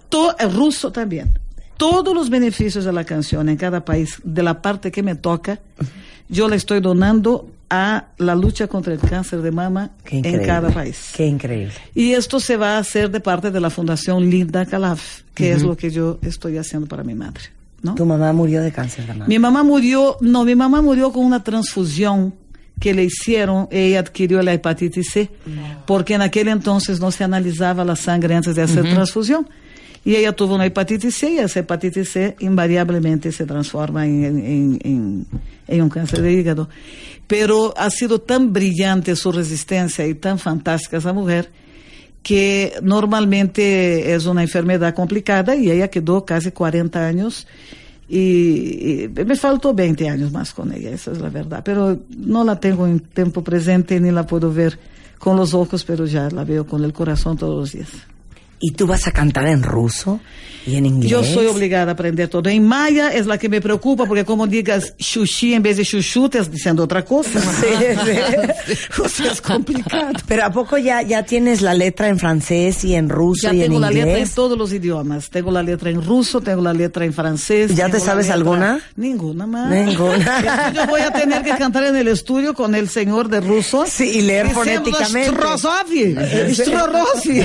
[0.09, 1.37] To- el ruso también.
[1.77, 5.59] Todos los beneficios de la canción en cada país, de la parte que me toca,
[6.29, 11.11] yo la estoy donando a la lucha contra el cáncer de mama en cada país.
[11.15, 11.73] Qué increíble.
[11.95, 15.63] Y esto se va a hacer de parte de la Fundación Linda Calaf, que es
[15.63, 17.41] lo que yo estoy haciendo para mi madre.
[17.81, 17.95] ¿no?
[17.95, 19.25] Tu mamá murió de cáncer de mama.
[19.27, 22.33] Mi mamá murió, no, mi mamá murió con una transfusión
[22.79, 25.29] que le hicieron, ella adquirió la hepatitis C,
[25.87, 29.47] porque en aquel entonces no se analizaba la sangre antes de hacer transfusión.
[30.03, 34.79] Y ella tuvo una hepatitis C y esa hepatitis C invariablemente se transforma en, en-
[34.83, 35.25] en-
[35.71, 36.69] en un cáncer de hígado.
[37.27, 41.49] Pero ha sido tan brillante su resistencia y tan fantástica esa mujer
[42.21, 47.47] que normalmente es una enfermedad complicada y ella quedó casi 40 años
[48.07, 52.43] y, y me faltó 20 años más con ella, esa es la verdad, pero no
[52.43, 54.77] la tengo en tiempo presente ni la puedo ver
[55.17, 57.89] con los ojos, pero ya la veo con el corazón todos los días.
[58.61, 60.19] ¿Y tú vas a cantar en ruso
[60.67, 61.09] y en inglés?
[61.09, 62.47] Yo soy obligada a aprender todo.
[62.49, 66.29] En maya es la que me preocupa, porque como digas xuxi en vez de chuchu,
[66.29, 67.39] te estás diciendo otra cosa.
[69.03, 70.11] o sea, es complicado.
[70.27, 73.61] Pero ¿a poco ya, ya tienes la letra en francés y en ruso Ya y
[73.61, 74.35] en tengo la letra en inglés?
[74.35, 75.29] todos los idiomas.
[75.31, 77.75] Tengo la letra en ruso, tengo la letra en francés.
[77.75, 78.79] ¿Ya te sabes letra- alguna?
[78.95, 79.71] Ninguna más.
[79.71, 80.71] Ninguna.
[80.75, 83.85] Yo voy a tener que cantar en el estudio con el señor de ruso.
[83.87, 85.31] Sí, y leer fonéticamente.
[85.35, 86.15] "Strozovi,
[86.53, 87.41] Strorosi".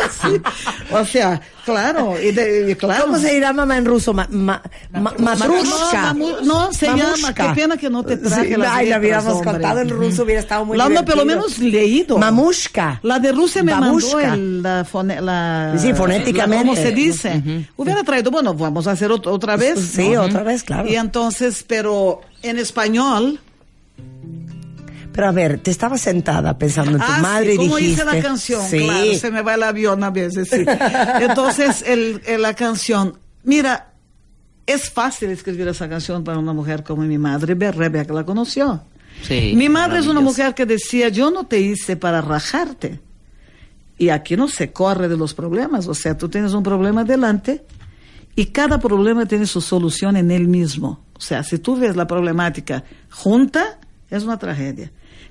[0.92, 3.04] O sea, claro, y de- y claro.
[3.04, 4.12] ¿Cómo se dirá mamá en ruso?
[4.12, 4.60] Ma, ma,
[4.92, 6.12] ma- matrushka.
[6.14, 7.04] No, no, se llama.
[7.04, 7.34] Mamushka.
[7.54, 9.50] Qué pena que no te traje Sí, las Ay, la hubiéramos hombre.
[9.52, 12.18] contado en ruso, hubiera estado muy La no, pelo menos leído.
[12.18, 12.98] Mamushka.
[13.02, 14.16] La de Rusia me Babushka.
[14.16, 16.64] mandó el, la, fone- la- Sí, fonéticamente.
[16.66, 17.42] la- ¿Cómo se dice?
[17.76, 19.78] Hubiera traído, bueno, vamos a hacer ot- otra vez.
[19.80, 20.88] Sí, otra vez, claro.
[20.88, 23.38] Y entonces, pero en español.
[25.20, 28.04] Pero a ver, te estabas sentada pensando en tu Ah, sí, madre y ¿cómo dijiste...
[28.04, 28.62] hice la canción?
[28.66, 28.78] Sí.
[28.78, 30.64] Claro, se me va el avión a veces, sí.
[31.20, 33.92] Entonces, el, el- la canción, mira,
[34.64, 38.82] es fácil escribir esa canción para una mujer como mi madre, Be- Rebeca la conoció.
[39.20, 42.98] Sí, mi madre es una mujer que decía, yo no te hice para rajarte.
[43.98, 47.62] Y aquí no se corre de los problemas, o sea, tú tienes un problema delante
[48.34, 51.04] y cada problema tiene su solución en él mismo.
[51.14, 53.78] O sea, si tú ves la problemática junta,
[54.08, 54.90] es una tragedia.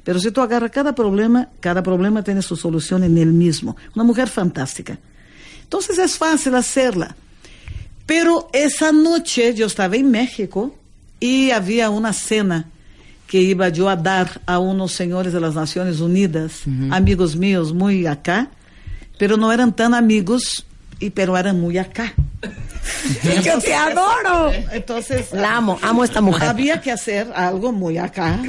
[0.09, 3.77] Pero si tú agarras cada problema, cada problema tiene su solución en él mismo.
[3.93, 4.97] Una mujer fantástica.
[5.61, 7.15] Entonces es fácil hacerla.
[8.07, 10.75] Pero esa noche yo estaba en México
[11.19, 12.65] y había una cena
[13.27, 18.07] que iba yo a dar a unos señores de las Naciones Unidas, amigos míos muy
[18.07, 18.49] acá,
[19.19, 20.65] pero no eran tan amigos,
[20.99, 22.15] y, pero eran muy acá.
[23.43, 24.51] ¡Yo te adoro!
[24.71, 26.47] Entonces, La amo, amo a esta mujer.
[26.49, 28.39] había que hacer algo muy acá.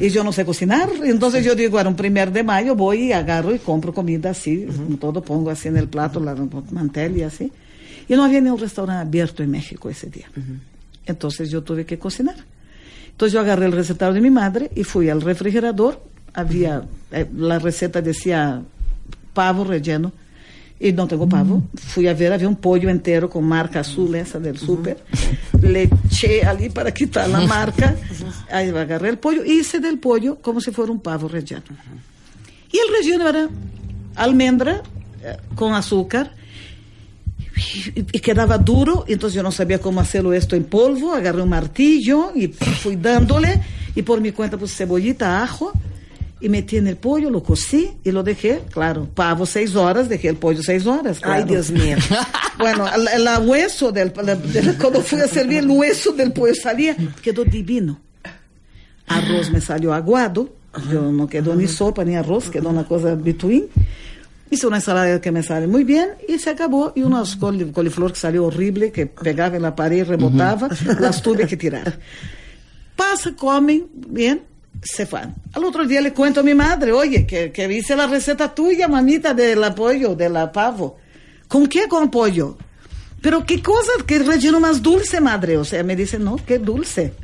[0.00, 0.88] Y yo no sé cocinar.
[1.04, 4.66] Entonces yo digo, era un primer de mayo, voy y agarro y compro comida así,
[5.00, 6.34] todo pongo así en el plato, la
[6.70, 7.52] mantel y así.
[8.08, 10.30] Y no había ni un restaurante abierto en México ese día.
[11.06, 12.36] Entonces yo tuve que cocinar.
[13.10, 16.02] Entonces yo agarré el recetario de mi madre y fui al refrigerador.
[16.34, 18.62] Había, eh, la receta decía
[19.34, 20.12] pavo relleno
[20.82, 21.62] y no tengo pavo.
[21.74, 24.98] Fui a ver, había un pollo entero con marca azul, esa del súper.
[25.60, 27.94] Le eché allí para quitar la marca.
[28.50, 31.62] Ahí agarré el pollo, hice del pollo como si fuera un pavo relleno.
[32.72, 33.48] Y el relleno era
[34.16, 34.82] almendra
[35.22, 36.32] eh, con azúcar
[37.74, 42.32] y, quedaba duro, entonces yo no sabía cómo hacerlo esto en polvo, agarré un martillo
[42.34, 43.60] y fui dándole,
[43.94, 45.72] y por mi cuenta puse cebollita, ajo,
[46.48, 50.36] metí en el pollo, lo cocí y lo dejé, claro, pavo seis horas, dejé el
[50.36, 51.18] pollo seis horas.
[51.18, 51.46] Ay, claro.
[51.46, 51.96] Dios mío.
[52.58, 54.36] Bueno, el, el hueso del, la-
[54.78, 57.98] cuando fui a servir el hueso del pollo salía, quedó divino.
[59.06, 60.52] Arroz me salió aguado,
[60.92, 63.66] yo no quedó ni sopa ni arroz, quedó una cosa between.
[64.50, 66.92] Hice una ensalada que me sale muy bien y se acabó.
[66.94, 70.68] Y unas coli- coliflor que salió horrible, que pegaba en la pared y rebotaba,
[71.00, 71.98] las tuve que tirar.
[72.96, 74.42] Pasa, comen, bien,
[74.82, 75.34] se van.
[75.52, 78.88] Al otro día le cuento a mi madre, oye, que, que hice la receta tuya,
[78.88, 80.98] mamita, del apoyo, de la pavo.
[81.46, 82.56] ¿Con qué con pollo?
[83.20, 85.56] Pero qué cosa, qué relleno más dulce, madre.
[85.56, 87.14] O sea, me dice, no, qué dulce.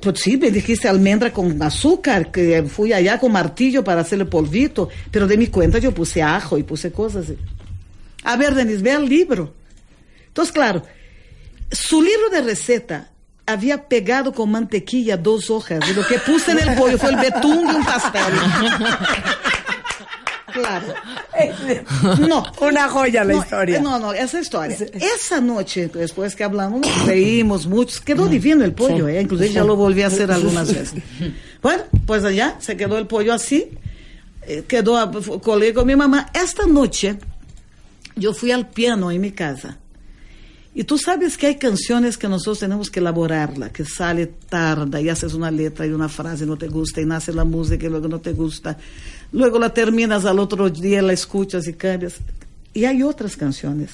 [0.00, 4.88] Pues sí, me dijiste almendra con azúcar, que fui allá con martillo para hacerle polvito,
[5.10, 7.26] pero de mi cuenta yo puse ajo y puse cosas.
[8.22, 9.54] A ver, Denis, ve el libro.
[10.28, 10.82] Entonces, claro,
[11.70, 13.10] su libro de receta
[13.46, 15.80] había pegado con mantequilla dos hojas.
[15.88, 18.22] Y lo que puse en el pollo fue el betún de un pastel.
[20.52, 20.86] Claro.
[22.28, 22.44] No.
[22.60, 23.80] Una joya la No, historia.
[23.80, 24.76] No, no, esa historia.
[24.92, 28.00] Esa noche, después que hablamos, reímos mucho.
[28.04, 29.20] Quedó divino el pollo, ¿eh?
[29.20, 31.02] inclusive ya lo volví a hacer algunas veces.
[31.60, 33.70] Bueno, pues allá se quedó el pollo así.
[34.42, 35.10] eh, Quedó,
[35.42, 36.30] con mi mamá.
[36.32, 37.16] Esta noche
[38.14, 39.78] yo fui al piano en mi casa.
[40.76, 45.08] Y tú sabes que hay canciones que nosotros tenemos que elaborarla, que sale tarda y
[45.08, 48.08] haces una letra y una frase no te gusta y nace la música y luego
[48.08, 48.76] no te gusta.
[49.30, 52.16] Luego la terminas al otro día, la escuchas y cambias.
[52.72, 53.90] Y hay otras canciones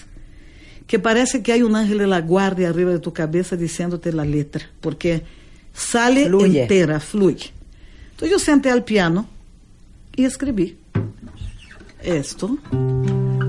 [0.87, 4.25] que parece que hay un ángel de la guardia arriba de tu cabeza diciéndote la
[4.25, 5.23] letra, porque
[5.75, 6.63] sale Fluye.
[6.63, 7.51] entera, fluye.
[8.13, 9.29] Entonces yo senté al piano
[10.17, 10.79] y escribí
[12.03, 12.57] esto.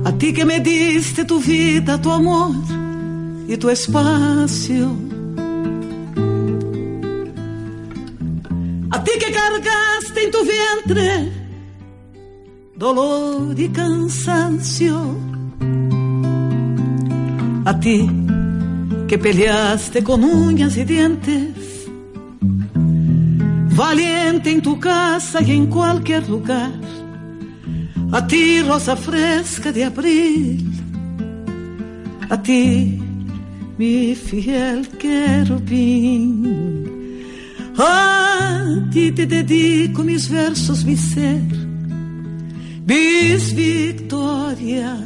[0.04, 2.52] A ti que me diste tu vida, tu amor
[3.48, 4.96] y tu espacio.
[8.92, 11.42] A ti que cargaste en tu vientre
[12.82, 15.16] dolor y cansancio.
[17.64, 18.10] A ti
[19.08, 21.88] que peleaste con uñas y dientes,
[23.76, 26.72] valiente en tu casa y en cualquier lugar.
[28.12, 30.72] A ti, rosa fresca de abril,
[32.30, 33.01] a ti,
[33.78, 36.46] mi fiel querubín.
[37.78, 41.42] A ti te dedico mis versos, mi ser,
[42.86, 45.00] mis victorias.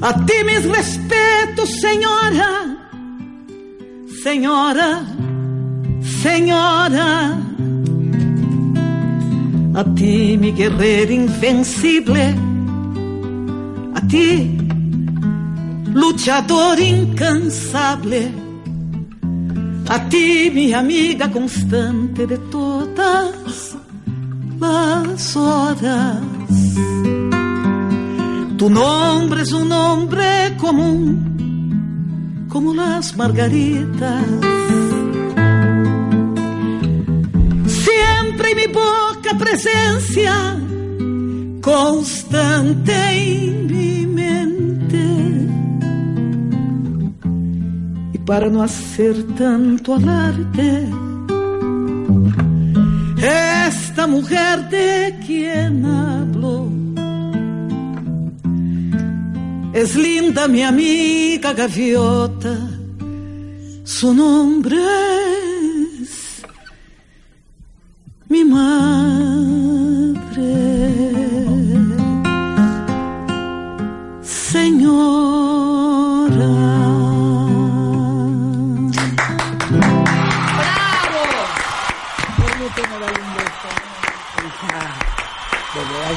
[0.00, 2.50] A ti mis respetos, señora,
[4.22, 5.04] señora,
[6.22, 7.38] señora.
[9.74, 12.34] A ti, mi guerrero invencible,
[13.94, 14.58] a ti,
[15.94, 18.32] luchador incansable,
[19.88, 23.76] a ti, mi amiga constante de todas
[24.58, 26.18] las horas.
[28.56, 34.24] Tu nombre es un nombre común, como las margaritas.
[37.66, 40.56] Siempre en mi boca presencia,
[41.60, 43.61] constante
[48.24, 50.88] para no hacer tanto alarde,
[53.66, 56.68] esta mujer de quien hablo
[59.72, 62.56] es linda mi amiga gaviota,
[63.84, 64.76] su nombre
[66.02, 66.42] es
[68.28, 69.81] mi madre,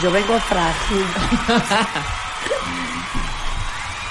[0.06, 1.04] yo vengo frágil.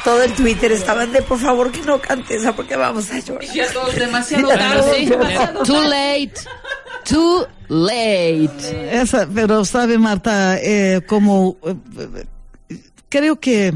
[0.02, 3.44] Todo el Twitter estaban de por favor que no cante esa porque vamos a llorar.
[3.54, 5.16] Ya todos demasiado tarde.
[5.64, 6.34] Too late.
[7.04, 9.00] Too late.
[9.00, 11.76] Esa, pero sabe, Marta, eh, como eh,
[12.70, 12.76] eh,
[13.08, 13.72] creo que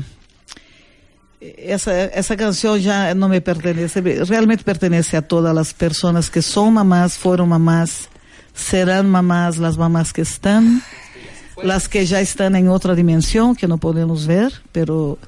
[1.41, 6.75] esa, esa canción ya no me pertenece, realmente pertenece a todas las personas que son
[6.75, 8.09] mamás, fueron mamás,
[8.55, 10.83] serán mamás, las mamás que están,
[11.63, 15.19] las que ya están en otra dimensión que no podemos ver, pero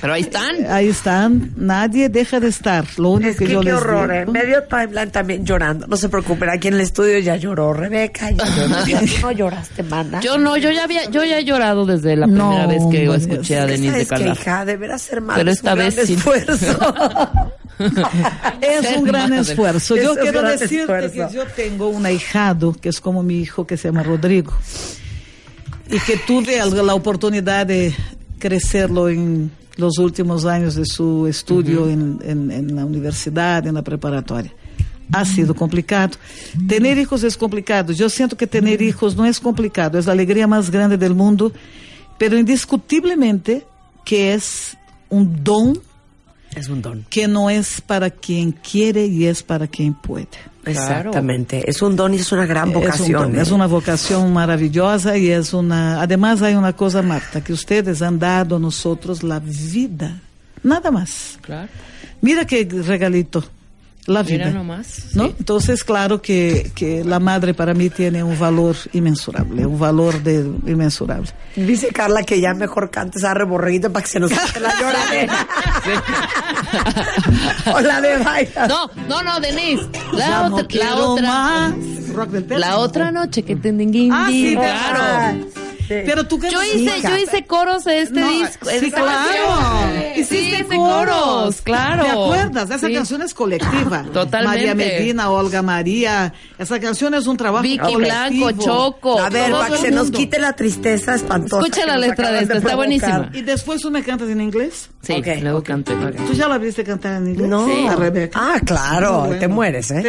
[0.00, 0.66] Pero ahí están.
[0.68, 2.84] ahí están, nadie deja de estar.
[2.98, 4.26] Lo único Es que, que yo qué les horror, digo- ¿eh?
[4.26, 5.86] Medio timeline también llorando.
[5.86, 8.30] No se preocupen, aquí en el estudio ya lloró Rebeca.
[8.30, 8.84] Ya lloró.
[8.84, 10.20] Tú no lloraste, mana.
[10.20, 13.08] Yo no, yo ya había, yo ya he llorado desde la No, primera vez que
[13.08, 14.40] hombre, escuché a Denise de ¿Sabes qué, Calaf.
[14.40, 14.64] hija?
[14.64, 15.40] Deberá ser madre.
[15.40, 16.12] Pero es esta un gran vez sí.
[16.14, 16.94] esfuerzo.
[17.78, 19.96] Es un gran esfuerzo.
[19.96, 21.28] Es Yo quiero decirte esfuerzo.
[21.28, 24.52] que yo tengo un ahijado que es como mi hijo que se llama Rodrigo
[25.90, 27.94] y que tuve la oportunidad de
[28.38, 33.82] crecerlo en los últimos años de su estudio en, en- en la universidad, en la
[33.82, 34.52] preparatoria.
[35.12, 36.16] Ha sido complicado.
[36.66, 37.92] Tener hijos es complicado.
[37.92, 41.52] Yo siento que tener hijos no es complicado, es la alegría más grande del mundo,
[42.18, 43.64] pero indiscutiblemente
[44.04, 44.76] que es
[45.08, 45.78] un don
[46.56, 47.04] Es un don.
[47.08, 50.26] que no es para quien quiere y es para quien puede.
[50.66, 51.68] Exactamente.
[51.68, 53.22] Es un don y es una gran Es, un vocación.
[53.22, 53.42] don, ¿eh?
[53.42, 56.02] es una vocación maravillosa y es una...
[56.02, 60.20] Además hay una cosa, Marta, que ustedes han dado a nosotros la vida.
[60.62, 61.38] Nada más.
[61.42, 61.68] Claro.
[62.20, 63.44] Mira qué regalito.
[64.06, 64.46] La vida.
[64.46, 65.06] Mira nomás.
[65.14, 65.26] ¿no?
[65.26, 65.34] sí.
[65.38, 70.40] Entonces, claro que, que la madre para mí tiene un valor inmensurable, un valor de,
[70.66, 71.30] inmensurable.
[71.56, 75.46] Dice Carla que ya mejor cantes a reborreguito para que se nos quite la lloradera.
[77.74, 78.66] o la de baila.
[78.68, 79.88] No, no, no, Denise.
[80.12, 81.26] La Ya no otra, la quiero otra.
[81.26, 81.74] más.
[82.14, 82.60] Rock del.
[82.60, 83.74] La otra noche que te
[84.12, 85.65] Ah, sí, claro.
[85.88, 85.94] Sí.
[86.04, 88.68] Pero tú Yo cantas- hice, yo hice coros de este No, disco.
[88.68, 89.06] sí, claro.
[89.06, 90.12] canción.
[90.16, 92.02] Hiciste Sí, coros, claro.
[92.04, 92.70] ¿Te acuerdas?
[92.70, 92.94] Esa Sí.
[92.94, 94.02] canción es colectiva.
[94.12, 94.44] Totalmente.
[94.44, 96.32] María Medina, Olga María.
[96.58, 98.46] Esa canción es un trabajo Vicky colectivo.
[98.46, 99.20] Blanco, Choco.
[99.20, 101.58] A ver, para que se nos quite la tristeza espantosa.
[101.62, 102.76] Escucha la letra de esta, está provocar.
[102.76, 103.30] buenísima.
[103.32, 104.90] Y después tú me cantas en inglés.
[105.02, 105.94] Sí, Ok, luego ok, canté.
[105.94, 107.48] ¿Tú ya la viste cantar en inglés?
[107.48, 107.66] No.
[107.90, 108.40] A Rebeca.
[108.42, 109.20] Ah, claro.
[109.20, 109.36] Bueno.
[109.40, 110.04] Te mueres, ¿eh?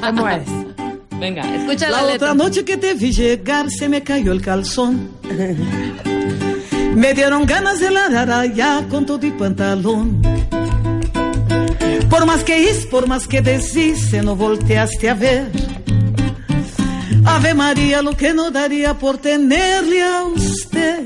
[0.00, 0.48] Te mueres.
[1.20, 2.32] Venga, escucha la, La letra.
[2.32, 5.10] otra noche que te vi llegar se me cayó el calzón.
[6.94, 10.20] Me dieron ganas de ladrar ya con todo y pantalón.
[12.10, 15.50] Por más que hice, por más que deshice, no volteaste a ver.
[17.24, 21.00] Ave María, lo que no daría por tenerle a usted.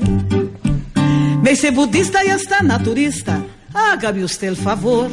[1.41, 3.41] Me hice budista y hasta naturista,
[3.73, 5.09] hágame usted el favor.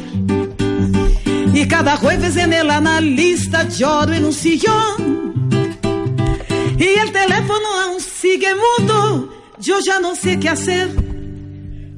[1.59, 5.49] Y cada jueves en el analista lloro en un sillón.
[6.77, 9.33] Y el teléfono aún sigue mudo.
[9.59, 10.87] Yo ya no sé qué hacer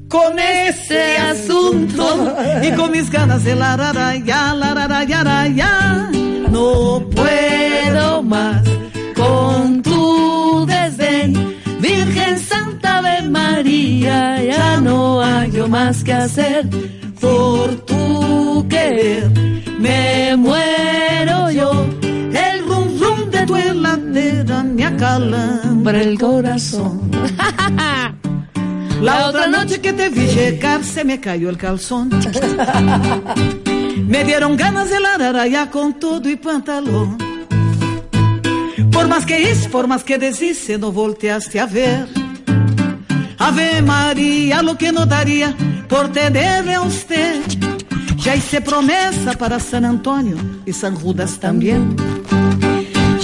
[0.08, 2.38] con ese asunto.
[2.64, 6.10] Y con mis ganas de la rara ya, la rara la, ya.
[6.50, 8.64] No puedo más
[9.14, 11.34] con tu desdén.
[11.82, 16.66] Virgen Santa Ave María, ya no hay yo más que hacer
[17.20, 19.49] por tu querer.
[19.80, 21.72] Me muero yo,
[22.02, 27.10] el rum rum de tu heladera me acalambra el corazón.
[29.02, 32.10] La otra noche que te vi llegar se me cayó el calzón.
[34.10, 37.18] Me dieron ganas de la ya con todo y pantalón.
[38.92, 42.08] Por más que hice, por más que deshice, no volteaste a ver.
[43.38, 45.56] Ave María, lo que no daría
[45.88, 47.69] por tenerle a usted.
[48.22, 51.96] Ya hice promesa para San Antonio y San Judas también.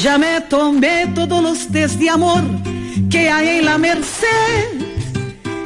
[0.02, 2.44] Ya me tomé todos los test de amor
[3.10, 4.72] que hay en la Merced.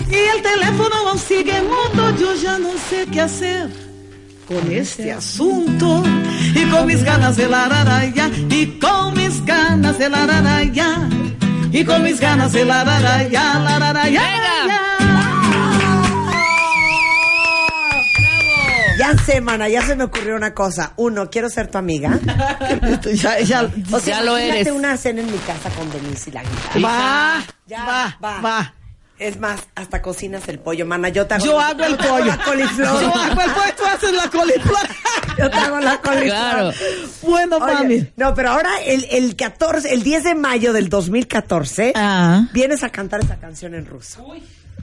[0.10, 3.70] Y el teléfono aún sigue mudo, yo ya no sé qué hacer
[4.48, 6.04] con este asunto.
[6.56, 11.08] Y con mis ganas de la raraya, y con mis ganas de la raraya,
[11.72, 15.29] y con mis ganas de la raraya, la raraya.
[19.00, 20.92] Ya sé, mana, ya se me ocurrió una cosa.
[20.98, 22.20] Uno, quiero ser tu amiga.
[23.14, 24.68] ya, ya, O sea, Ya lo eres.
[24.72, 26.80] una cena en mi casa con Denise y la guitarra.
[26.86, 28.42] va, Ya, va, va.
[28.42, 28.74] va.
[29.18, 31.10] Es más, hasta cocinas el pollo, mana.
[31.10, 32.24] Yo te hago, Yo hago el pollo.
[32.26, 33.02] la coliflor.
[33.02, 34.88] Yo hago el pollo, tú haces la coliflor.
[35.38, 36.26] Yo te hago la coliflor.
[36.30, 36.72] Claro.
[37.24, 38.08] Bueno, Oye, mami.
[38.16, 42.44] no, pero ahora el, el 14, el 10 de mayo del 2014, Ah.
[42.54, 44.26] vienes a cantar esa canción en ruso.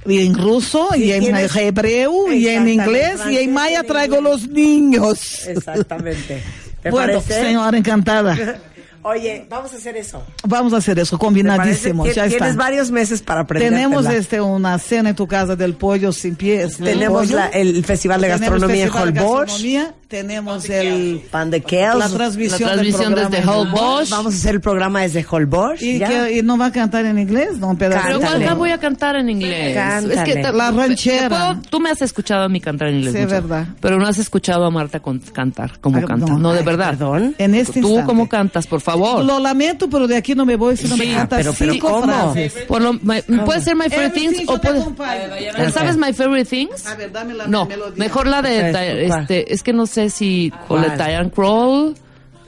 [0.06, 4.48] Y en ruso, y en tienes- hebreo, y en inglés, y en maya traigo los
[4.48, 5.46] niños.
[5.46, 6.42] Exactamente.
[6.82, 7.46] ¿Te Bueno, parece?
[7.46, 8.36] señora encantada.
[9.08, 10.20] Oye, vamos a hacer eso.
[10.44, 11.26] Vamos a hacer eso, ¿Te parece?
[11.26, 12.04] combinadísimo.
[12.04, 12.62] Tien- Ya Tienes está.
[12.62, 13.70] varios meses para aprender.
[13.70, 16.78] Tenemos este una cena en tu casa del pollo sin pies.
[16.78, 19.40] Tenemos la- el Festival de Tenemos Gastronomía en Festival de Holbox.
[19.52, 21.96] Gastronomía, Tenemos el Pan de Kels.
[21.98, 24.10] la transmisión, La transmisión del desde Holbox.
[24.10, 25.82] Vamos a hacer el programa desde Holbox.
[25.82, 26.08] ¿Y, ¿ya?
[26.08, 27.58] que, ¿Y no va a cantar en inglés?
[27.58, 27.76] No.
[27.78, 28.44] Pero Cántale.
[28.44, 29.74] ¿cuál voy a cantar en inglés?
[29.76, 30.32] Cántale.
[30.34, 31.28] te- La te ranchera.
[31.28, 33.14] puedo- tú me has escuchado a mí cantar en inglés.
[33.14, 33.66] Sí, mucho, verdad.
[33.80, 36.26] Pero no has escuchado a Marta con- cantar como Ah, canta.
[36.26, 36.38] no.
[36.38, 36.90] No, de Ay, verdad.
[36.90, 37.34] perdón.
[37.38, 38.06] En este Tú instante.
[38.06, 38.95] cómo cantas, por favor.
[38.98, 41.72] Lo lamento, pero de aquí no me voy si no me Sí, cantas pero- pero
[41.72, 42.02] cinco ¿cómo?
[42.04, 42.52] frases.
[42.68, 44.80] Por lo, my- puede ser My Favorite Everything Things o puede.
[44.80, 45.70] acompaño.
[45.72, 46.86] ¿Sabes My Favorite Things?
[46.86, 47.94] A ver, dame la No, melodía.
[47.96, 49.20] mejor la de ¿Cuál?
[49.22, 50.96] este, es que no sé si o la de.
[50.96, 51.94] Diane Kroll,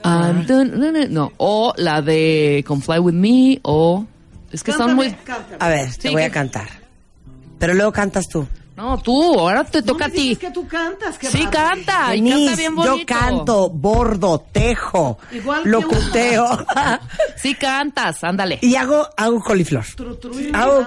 [0.05, 4.05] um, dun, dun, dun, no, o la de Come Fly with Me o
[4.51, 5.57] es que son Cántame, muy cántame.
[5.59, 6.67] A ver, te Sí, voy que- a cantar.
[7.59, 8.47] Pero luego cantas tú.
[8.79, 10.35] No, tú, ahora te No toca me a ti.
[10.37, 11.17] que tú cantas.
[11.21, 12.97] Sí, canta, y Denise, canta bien bonito.
[12.97, 16.65] yo canto, bordo, tejo, Igual locuteo.
[17.35, 18.57] Sí cantas, ándale.
[18.61, 19.83] y hago, hago coliflor.
[19.97, 20.79] Tru, tru, y Hago,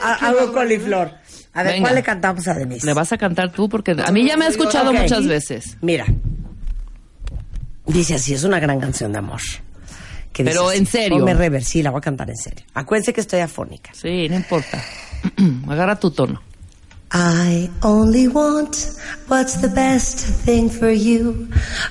[0.00, 0.52] ha- hago barbaridad.
[0.52, 1.12] coliflor.
[1.52, 1.86] A ver, Venga.
[1.88, 2.86] ¿cuál le cantamos a Denise?
[2.86, 5.76] Le vas a cantar tú porque a mí ya me ha escuchado muchas veces.
[5.80, 6.06] Mira.
[7.86, 9.40] Dice así, es una gran canción de amor.
[10.32, 11.18] Que dice Pero así, en serio.
[11.18, 12.64] Ponme rever, sí, la voy a cantar en serio.
[12.74, 13.90] Acuérdense que estoy afónica.
[13.92, 14.80] Sí, no importa.
[15.68, 16.40] Agarra tu tono.
[17.12, 18.96] I only want
[19.26, 21.48] what's the best thing for you,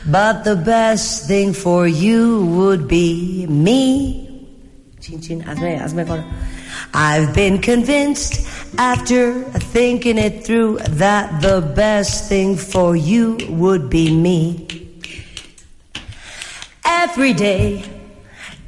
[0.08, 4.48] but the best thing for you would be me.
[5.02, 6.24] Chin chin, hazme, hazme con.
[6.94, 8.48] I've been convinced
[8.78, 14.68] after thinking it through that the best thing for you would be me.
[16.86, 17.84] Every day,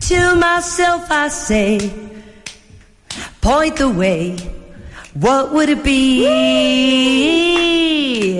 [0.01, 1.93] to myself I say,
[3.39, 4.61] point the way.
[5.14, 6.26] What would it be?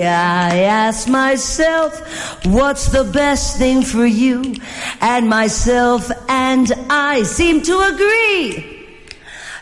[0.02, 4.54] I ask myself, what's the best thing for you?
[5.00, 8.86] And myself and I seem to agree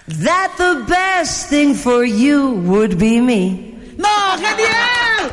[0.06, 3.76] that the best thing for you would be me.
[3.98, 5.30] No, genial!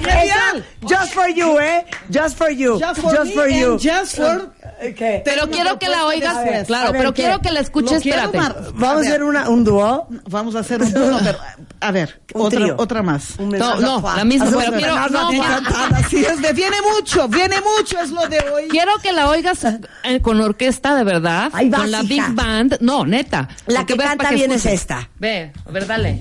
[0.00, 0.62] Genial!
[0.88, 1.84] Just for you, eh?
[2.10, 2.80] Just for you.
[2.80, 3.72] Just for, me you.
[3.72, 5.22] and just for Okay.
[5.24, 7.22] Pero quiero que la oigas, claro, ver, pero ¿qué?
[7.22, 8.38] quiero que la escuches, espérate.
[8.74, 10.06] Vamos a hacer una, un dúo.
[10.28, 11.38] Vamos a hacer un no, pero,
[11.80, 12.74] a ver, Un otra, trío.
[12.78, 13.36] otra más.
[13.38, 18.10] Un No, no, la misma, pero quiero, no, es de, viene mucho, viene mucho, es
[18.10, 18.68] lo de hoy.
[18.68, 19.64] quiero que la oigas
[20.04, 22.26] eh, con orquesta de verdad, Ahí vas, con la hija.
[22.26, 23.48] Big Band, no, neta.
[23.66, 25.08] La que veas canta para que bien es esta.
[25.18, 26.20] Ve, a ver, dale.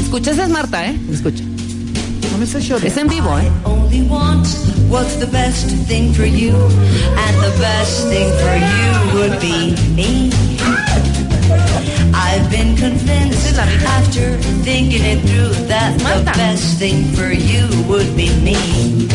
[0.00, 0.98] Escucha, esa es Marta, ¿eh?
[1.12, 1.44] Escucha.
[1.44, 2.44] No me.
[2.44, 3.77] Es en vivo, ¿eh?
[3.88, 4.46] Only want
[4.88, 10.30] what's the best thing for you, and the best thing for you would be me.
[12.12, 18.28] I've been convinced after thinking it through that the best thing for you would be
[18.40, 19.08] me.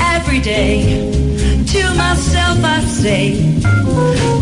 [0.00, 1.10] Every day,
[1.66, 3.60] to myself I say,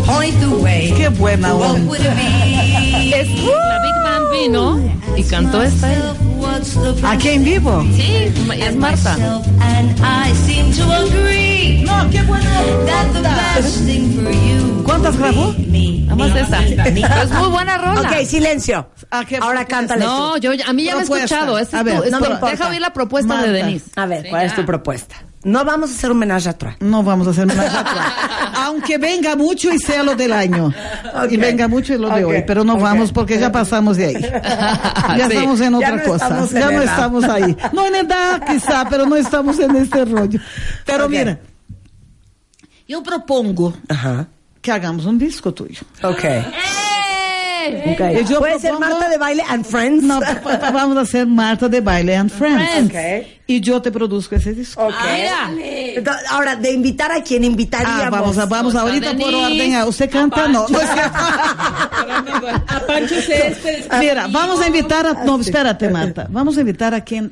[0.05, 0.91] point the way.
[0.95, 3.13] Qué buena What would it be?
[3.13, 4.79] Es, la Big Band vino
[5.15, 6.24] y cantó esta.
[7.03, 7.85] Aquí en vivo.
[7.95, 9.15] Sí, es Marta.
[9.17, 9.41] No,
[12.09, 12.21] qué
[14.33, 15.53] you ¿Cuántas grabó?
[15.67, 16.05] me,
[16.35, 16.63] esa.
[16.63, 18.01] es muy buena rola.
[18.01, 18.89] Ok, silencio.
[19.11, 21.57] ¿A qué Ahora cántale No, yo a mí ya me he escuchado.
[21.59, 23.65] Esta A es ver, tu- es no tu- deja oír la propuesta de Marta.
[23.65, 23.91] Denise.
[23.95, 25.15] A ver, Sí, ¿cuál es tu propuesta?
[25.45, 26.73] No vamos a hacer un homenaje a Troy.
[26.79, 27.85] No vamos a hacer nada.
[28.65, 30.73] Aunque venga mucho y sea lo del año.
[31.29, 32.43] Y venga mucho y lo de hoy.
[32.47, 34.15] Pero no vamos porque ya pasamos de ahí.
[35.17, 35.35] Ya Sí.
[35.37, 36.47] estamos en Ya otra no cosa.
[36.51, 36.83] Ya no edad.
[36.83, 37.55] estamos ahí.
[37.73, 40.39] No en edad quizá, pero no estamos en este rollo.
[40.85, 41.39] Pero mira,
[42.87, 44.27] yo propongo Ajá.
[44.61, 45.81] que hagamos un disco tuyo.
[46.01, 46.23] Ok.
[47.93, 48.21] Okay.
[48.21, 50.03] Y yo ¿Puede ser Marta de baile and Friends?
[50.03, 50.19] No,
[50.73, 52.89] vamos a hacer Marta de Baile and Friends.
[52.89, 53.23] Friends.
[53.23, 53.27] Ok.
[53.47, 54.87] Y yo te produzco ese disco.
[54.91, 58.03] Ah, Entonces, ahora, de invitar a quien invitaríamos.
[58.03, 59.75] Ah, vamos, a, vamos ahorita por orden.
[59.75, 60.47] Ah, ¿Usted canta?
[60.47, 60.79] No, no.
[62.67, 63.87] A Pancho Céspedes.
[63.99, 65.13] Mira, vamos a invitar a...
[65.25, 66.27] No, espérate, Marta.
[66.29, 67.31] Vamos a invitar a quien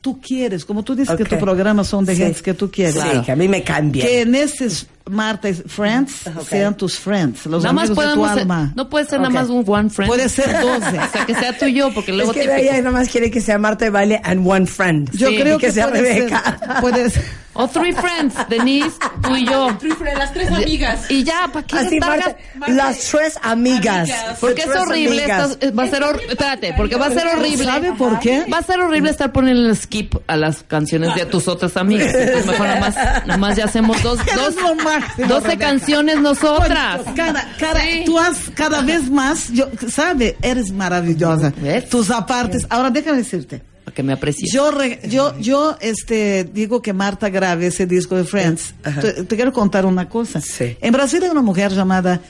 [0.00, 0.64] tú quieres.
[0.64, 2.22] Como tú dices que tus programas son de Sí.
[2.22, 2.94] gente que tú quieres.
[3.02, 4.06] Sí, que a mí me caen bien.
[4.06, 6.42] Que en estos Marta y Friends Ok.
[6.48, 8.72] sean tus friends, los Nada más amigos de tu podemos ser- alma.
[8.74, 9.22] no puede ser Ok.
[9.28, 10.08] nada más un one friend.
[10.08, 10.86] Puede ser 12.
[10.98, 12.60] O sea, que sea tú y yo, porque luego es que típico.
[12.60, 15.10] ella nada más quiere que sea Marta de baile and one friend.
[15.12, 16.58] Yo Sí, creo y que, que, sea puede Rebeca.
[16.58, 17.24] Ser, puede ser.
[17.58, 19.76] O three friends, Denise, tú y yo.
[20.16, 21.10] Las tres amigas.
[21.10, 21.98] Y ya, ¿para qué Así?
[22.00, 22.36] Marta,
[22.68, 24.10] las tres amigas.
[24.10, 24.38] Amigas.
[24.40, 25.50] Porque es horrible, amigas.
[25.52, 27.64] estás- va a ser hor- espérate, porque va a ser horrible.
[27.64, 28.44] ¿Sabe por qué?
[28.52, 32.14] Va a ser horrible estar poniendo el skip a las canciones de tus otras amigas.
[32.14, 32.94] Entonces mejor nada más,
[33.26, 35.66] nada más ya hacemos dos, dos, lo máximo, 12 Rebeca.
[35.66, 37.00] canciones nosotras.
[37.14, 38.02] Cada, cada, Sí.
[38.04, 41.52] Tú has cada vez más, yo, sabe, eres maravillosa.
[41.56, 41.88] ¿Ves?
[41.88, 42.66] Tus apartes.
[42.70, 43.62] Ahora déjame decirte.
[43.96, 44.52] Que me aprecies.
[44.52, 48.74] Yo, re- yo, yo, este, digo que Marta grabe ese disco de Friends.
[49.00, 50.40] Te, te quiero contar una cosa.
[50.40, 50.76] Sí.
[50.82, 52.20] En Brasil hay una mujer llamada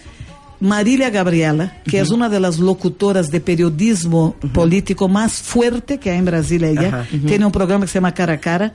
[0.61, 6.19] Marília Gabriela, que es una de las locutoras de periodismo político más fuerte que hay
[6.19, 6.63] en Brasil.
[6.65, 8.73] Ella tiene un programa que se llama Cara a Cara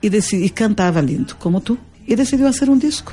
[0.00, 1.76] y, y cantaba lindo, como tú.
[2.06, 3.12] Y decidió hacer un disco.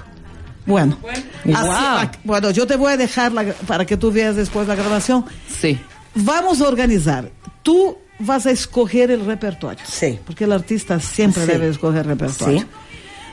[0.66, 0.98] Bueno,
[1.44, 2.10] así- Wow.
[2.24, 5.26] bueno, yo te voy a dejar la para que tú veas después la grabación.
[5.60, 5.80] Sí.
[6.14, 7.32] Vamos a organizar.
[7.64, 9.84] Tú vas a escoger el repertorio.
[9.88, 10.20] Sí.
[10.26, 11.52] Porque el artista siempre Sí.
[11.52, 12.60] debe escoger repertorio.
[12.62, 12.66] Sí.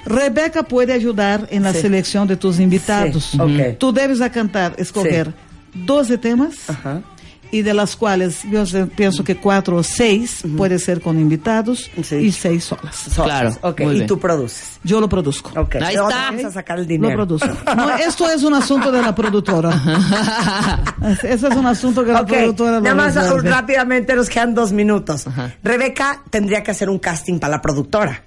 [0.06, 1.80] Rebeca puede ayudar en la Sí.
[1.80, 3.24] selección de tus invitados.
[3.32, 3.78] Sí, ok.
[3.78, 5.32] Tú debes a cantar, escoger
[5.74, 6.68] 12 temas.
[6.68, 7.02] Ajá.
[7.50, 12.16] Y de las cuales yo pienso que cuatro o seis puede ser con invitados Sí.
[12.16, 12.96] y seis solas.
[12.96, 13.56] Solas.
[13.56, 14.06] Claro, Ok, muy y bien.
[14.08, 14.78] tú produces.
[14.82, 15.50] Yo lo produzco.
[15.60, 15.76] Ok.
[15.76, 16.30] Ahí está.
[16.30, 17.14] Vamos a sacar el Lo dinero.
[17.16, 17.48] produzco.
[17.76, 19.70] No, esto es un asunto de la productora.
[21.22, 23.50] Ese es un asunto que la productora lo nada más resuelve.
[23.50, 25.26] rápidamente nos quedan dos minutos.
[25.62, 28.24] Rebeca tendría que hacer un casting para la productora.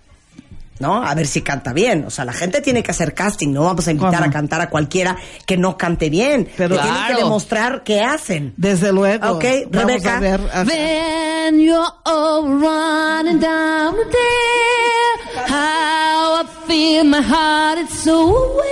[0.80, 1.04] ¿No?
[1.04, 2.06] A ver si canta bien.
[2.06, 3.52] O sea, la gente tiene que hacer casting.
[3.54, 4.26] No vamos a invitar ¿Cómo?
[4.26, 6.48] a cantar a cualquiera que no cante bien.
[6.56, 7.24] Pero- Que tienen que Claro.
[7.26, 8.54] demostrar qué hacen.
[8.58, 9.28] Desde luego.
[9.32, 10.18] Ok, Vamos Rebeca.
[10.18, 10.40] a ver.
[10.54, 18.64] a- When you're all running down the how I feel my heart it's so away.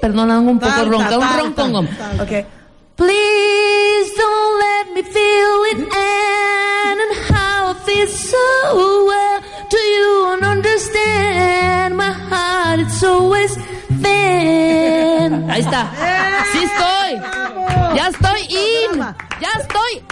[0.00, 1.86] Perdona un poco ronca, un roncongom.
[2.20, 2.46] Ok.
[2.96, 9.40] Please don't let me feel it and, and how I feel so well.
[9.68, 11.96] Do you understand?
[11.96, 13.56] My heart it's always
[14.02, 15.50] thin.
[15.50, 15.90] Ahí está.
[16.52, 17.96] Sí estoy.
[17.96, 18.98] Ya estoy in.
[19.40, 20.02] Ya estoy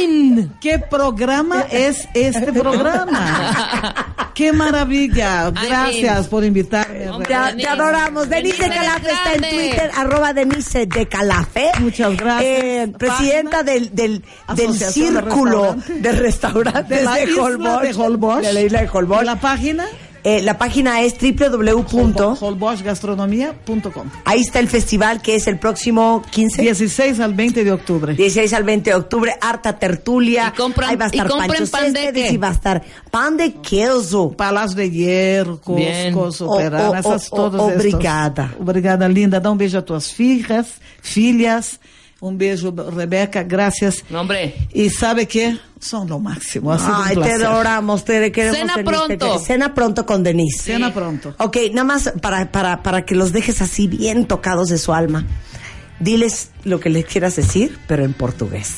[0.00, 0.52] in.
[0.60, 3.94] ¿Qué programa es este programa?
[4.34, 5.50] ¡Qué maravilla!
[5.50, 7.08] Gracias por invitarme.
[7.08, 8.28] Hombre, Te, te adoramos.
[8.28, 9.40] Denise de Calafe está en.
[9.40, 11.70] Twitter, arroba Denise de Calafe.
[11.80, 12.52] Muchas gracias.
[12.54, 16.02] Eh, presidenta del, del, del Asociación de círculo Restaurantes.
[16.02, 18.42] de restaurantes de, de Holbox.
[18.42, 19.24] De la isla de Holbox.
[19.24, 19.86] ¿La página?
[20.28, 22.34] Eh, la página es www.
[22.40, 24.10] holboxgastronomía.com.
[24.24, 26.62] Ahí está el festival que es el próximo 15.
[26.62, 28.12] 16 al 20 de octubre.
[28.14, 30.52] 16 al 20 de octubre, harta tertulia.
[30.52, 32.32] Y compran- Ahí va a estar y compren Pancho pan de qué?
[32.32, 34.32] y va a estar pan de queso.
[34.32, 36.12] Palácio de Hierro, Bien.
[36.12, 37.86] Cusco, O- Soperano, o- essas o- todas o- estas.
[37.94, 38.54] obrigada.
[38.58, 39.38] Obrigada, linda.
[39.38, 41.78] Dá um beijo a tuas filhas, filhas.
[42.26, 44.04] Um beijo, Rebeca, gracias.
[44.10, 44.54] No, hombre.
[44.72, 46.72] Y sabe que son lo máximo.
[46.72, 48.58] Ha sido un Ay, te adoramos, te queremos.
[48.58, 49.38] Cena Denise, te pronto.
[49.38, 50.62] Cena pronto con Denise.
[50.62, 51.34] Cena pronto.
[51.38, 55.24] Ok, nada más para, para, para que los dejes así bien tocados de su alma.
[56.00, 58.76] Diles lo que les quieras decir, pero en portugués.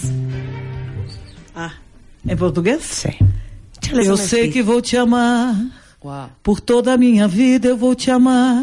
[1.54, 1.72] Ah,
[2.26, 2.82] em português?
[2.82, 3.16] Sí.
[3.88, 5.56] Échales Eu un sei que vou te amar.
[6.02, 6.30] Wow.
[6.42, 8.62] Por toda a minha vida eu vou te amar.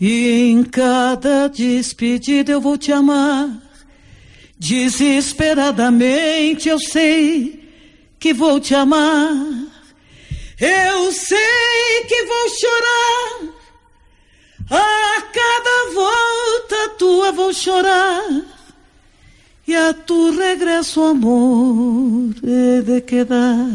[0.00, 3.50] E em cada despedida eu vou te amar.
[4.58, 7.66] Desesperadamente eu sei
[8.18, 9.32] que vou te amar.
[10.60, 13.54] Eu sei que vou chorar.
[14.70, 18.42] A cada volta tua vou chorar.
[19.66, 23.68] E a tu regresso, amor, he de quedar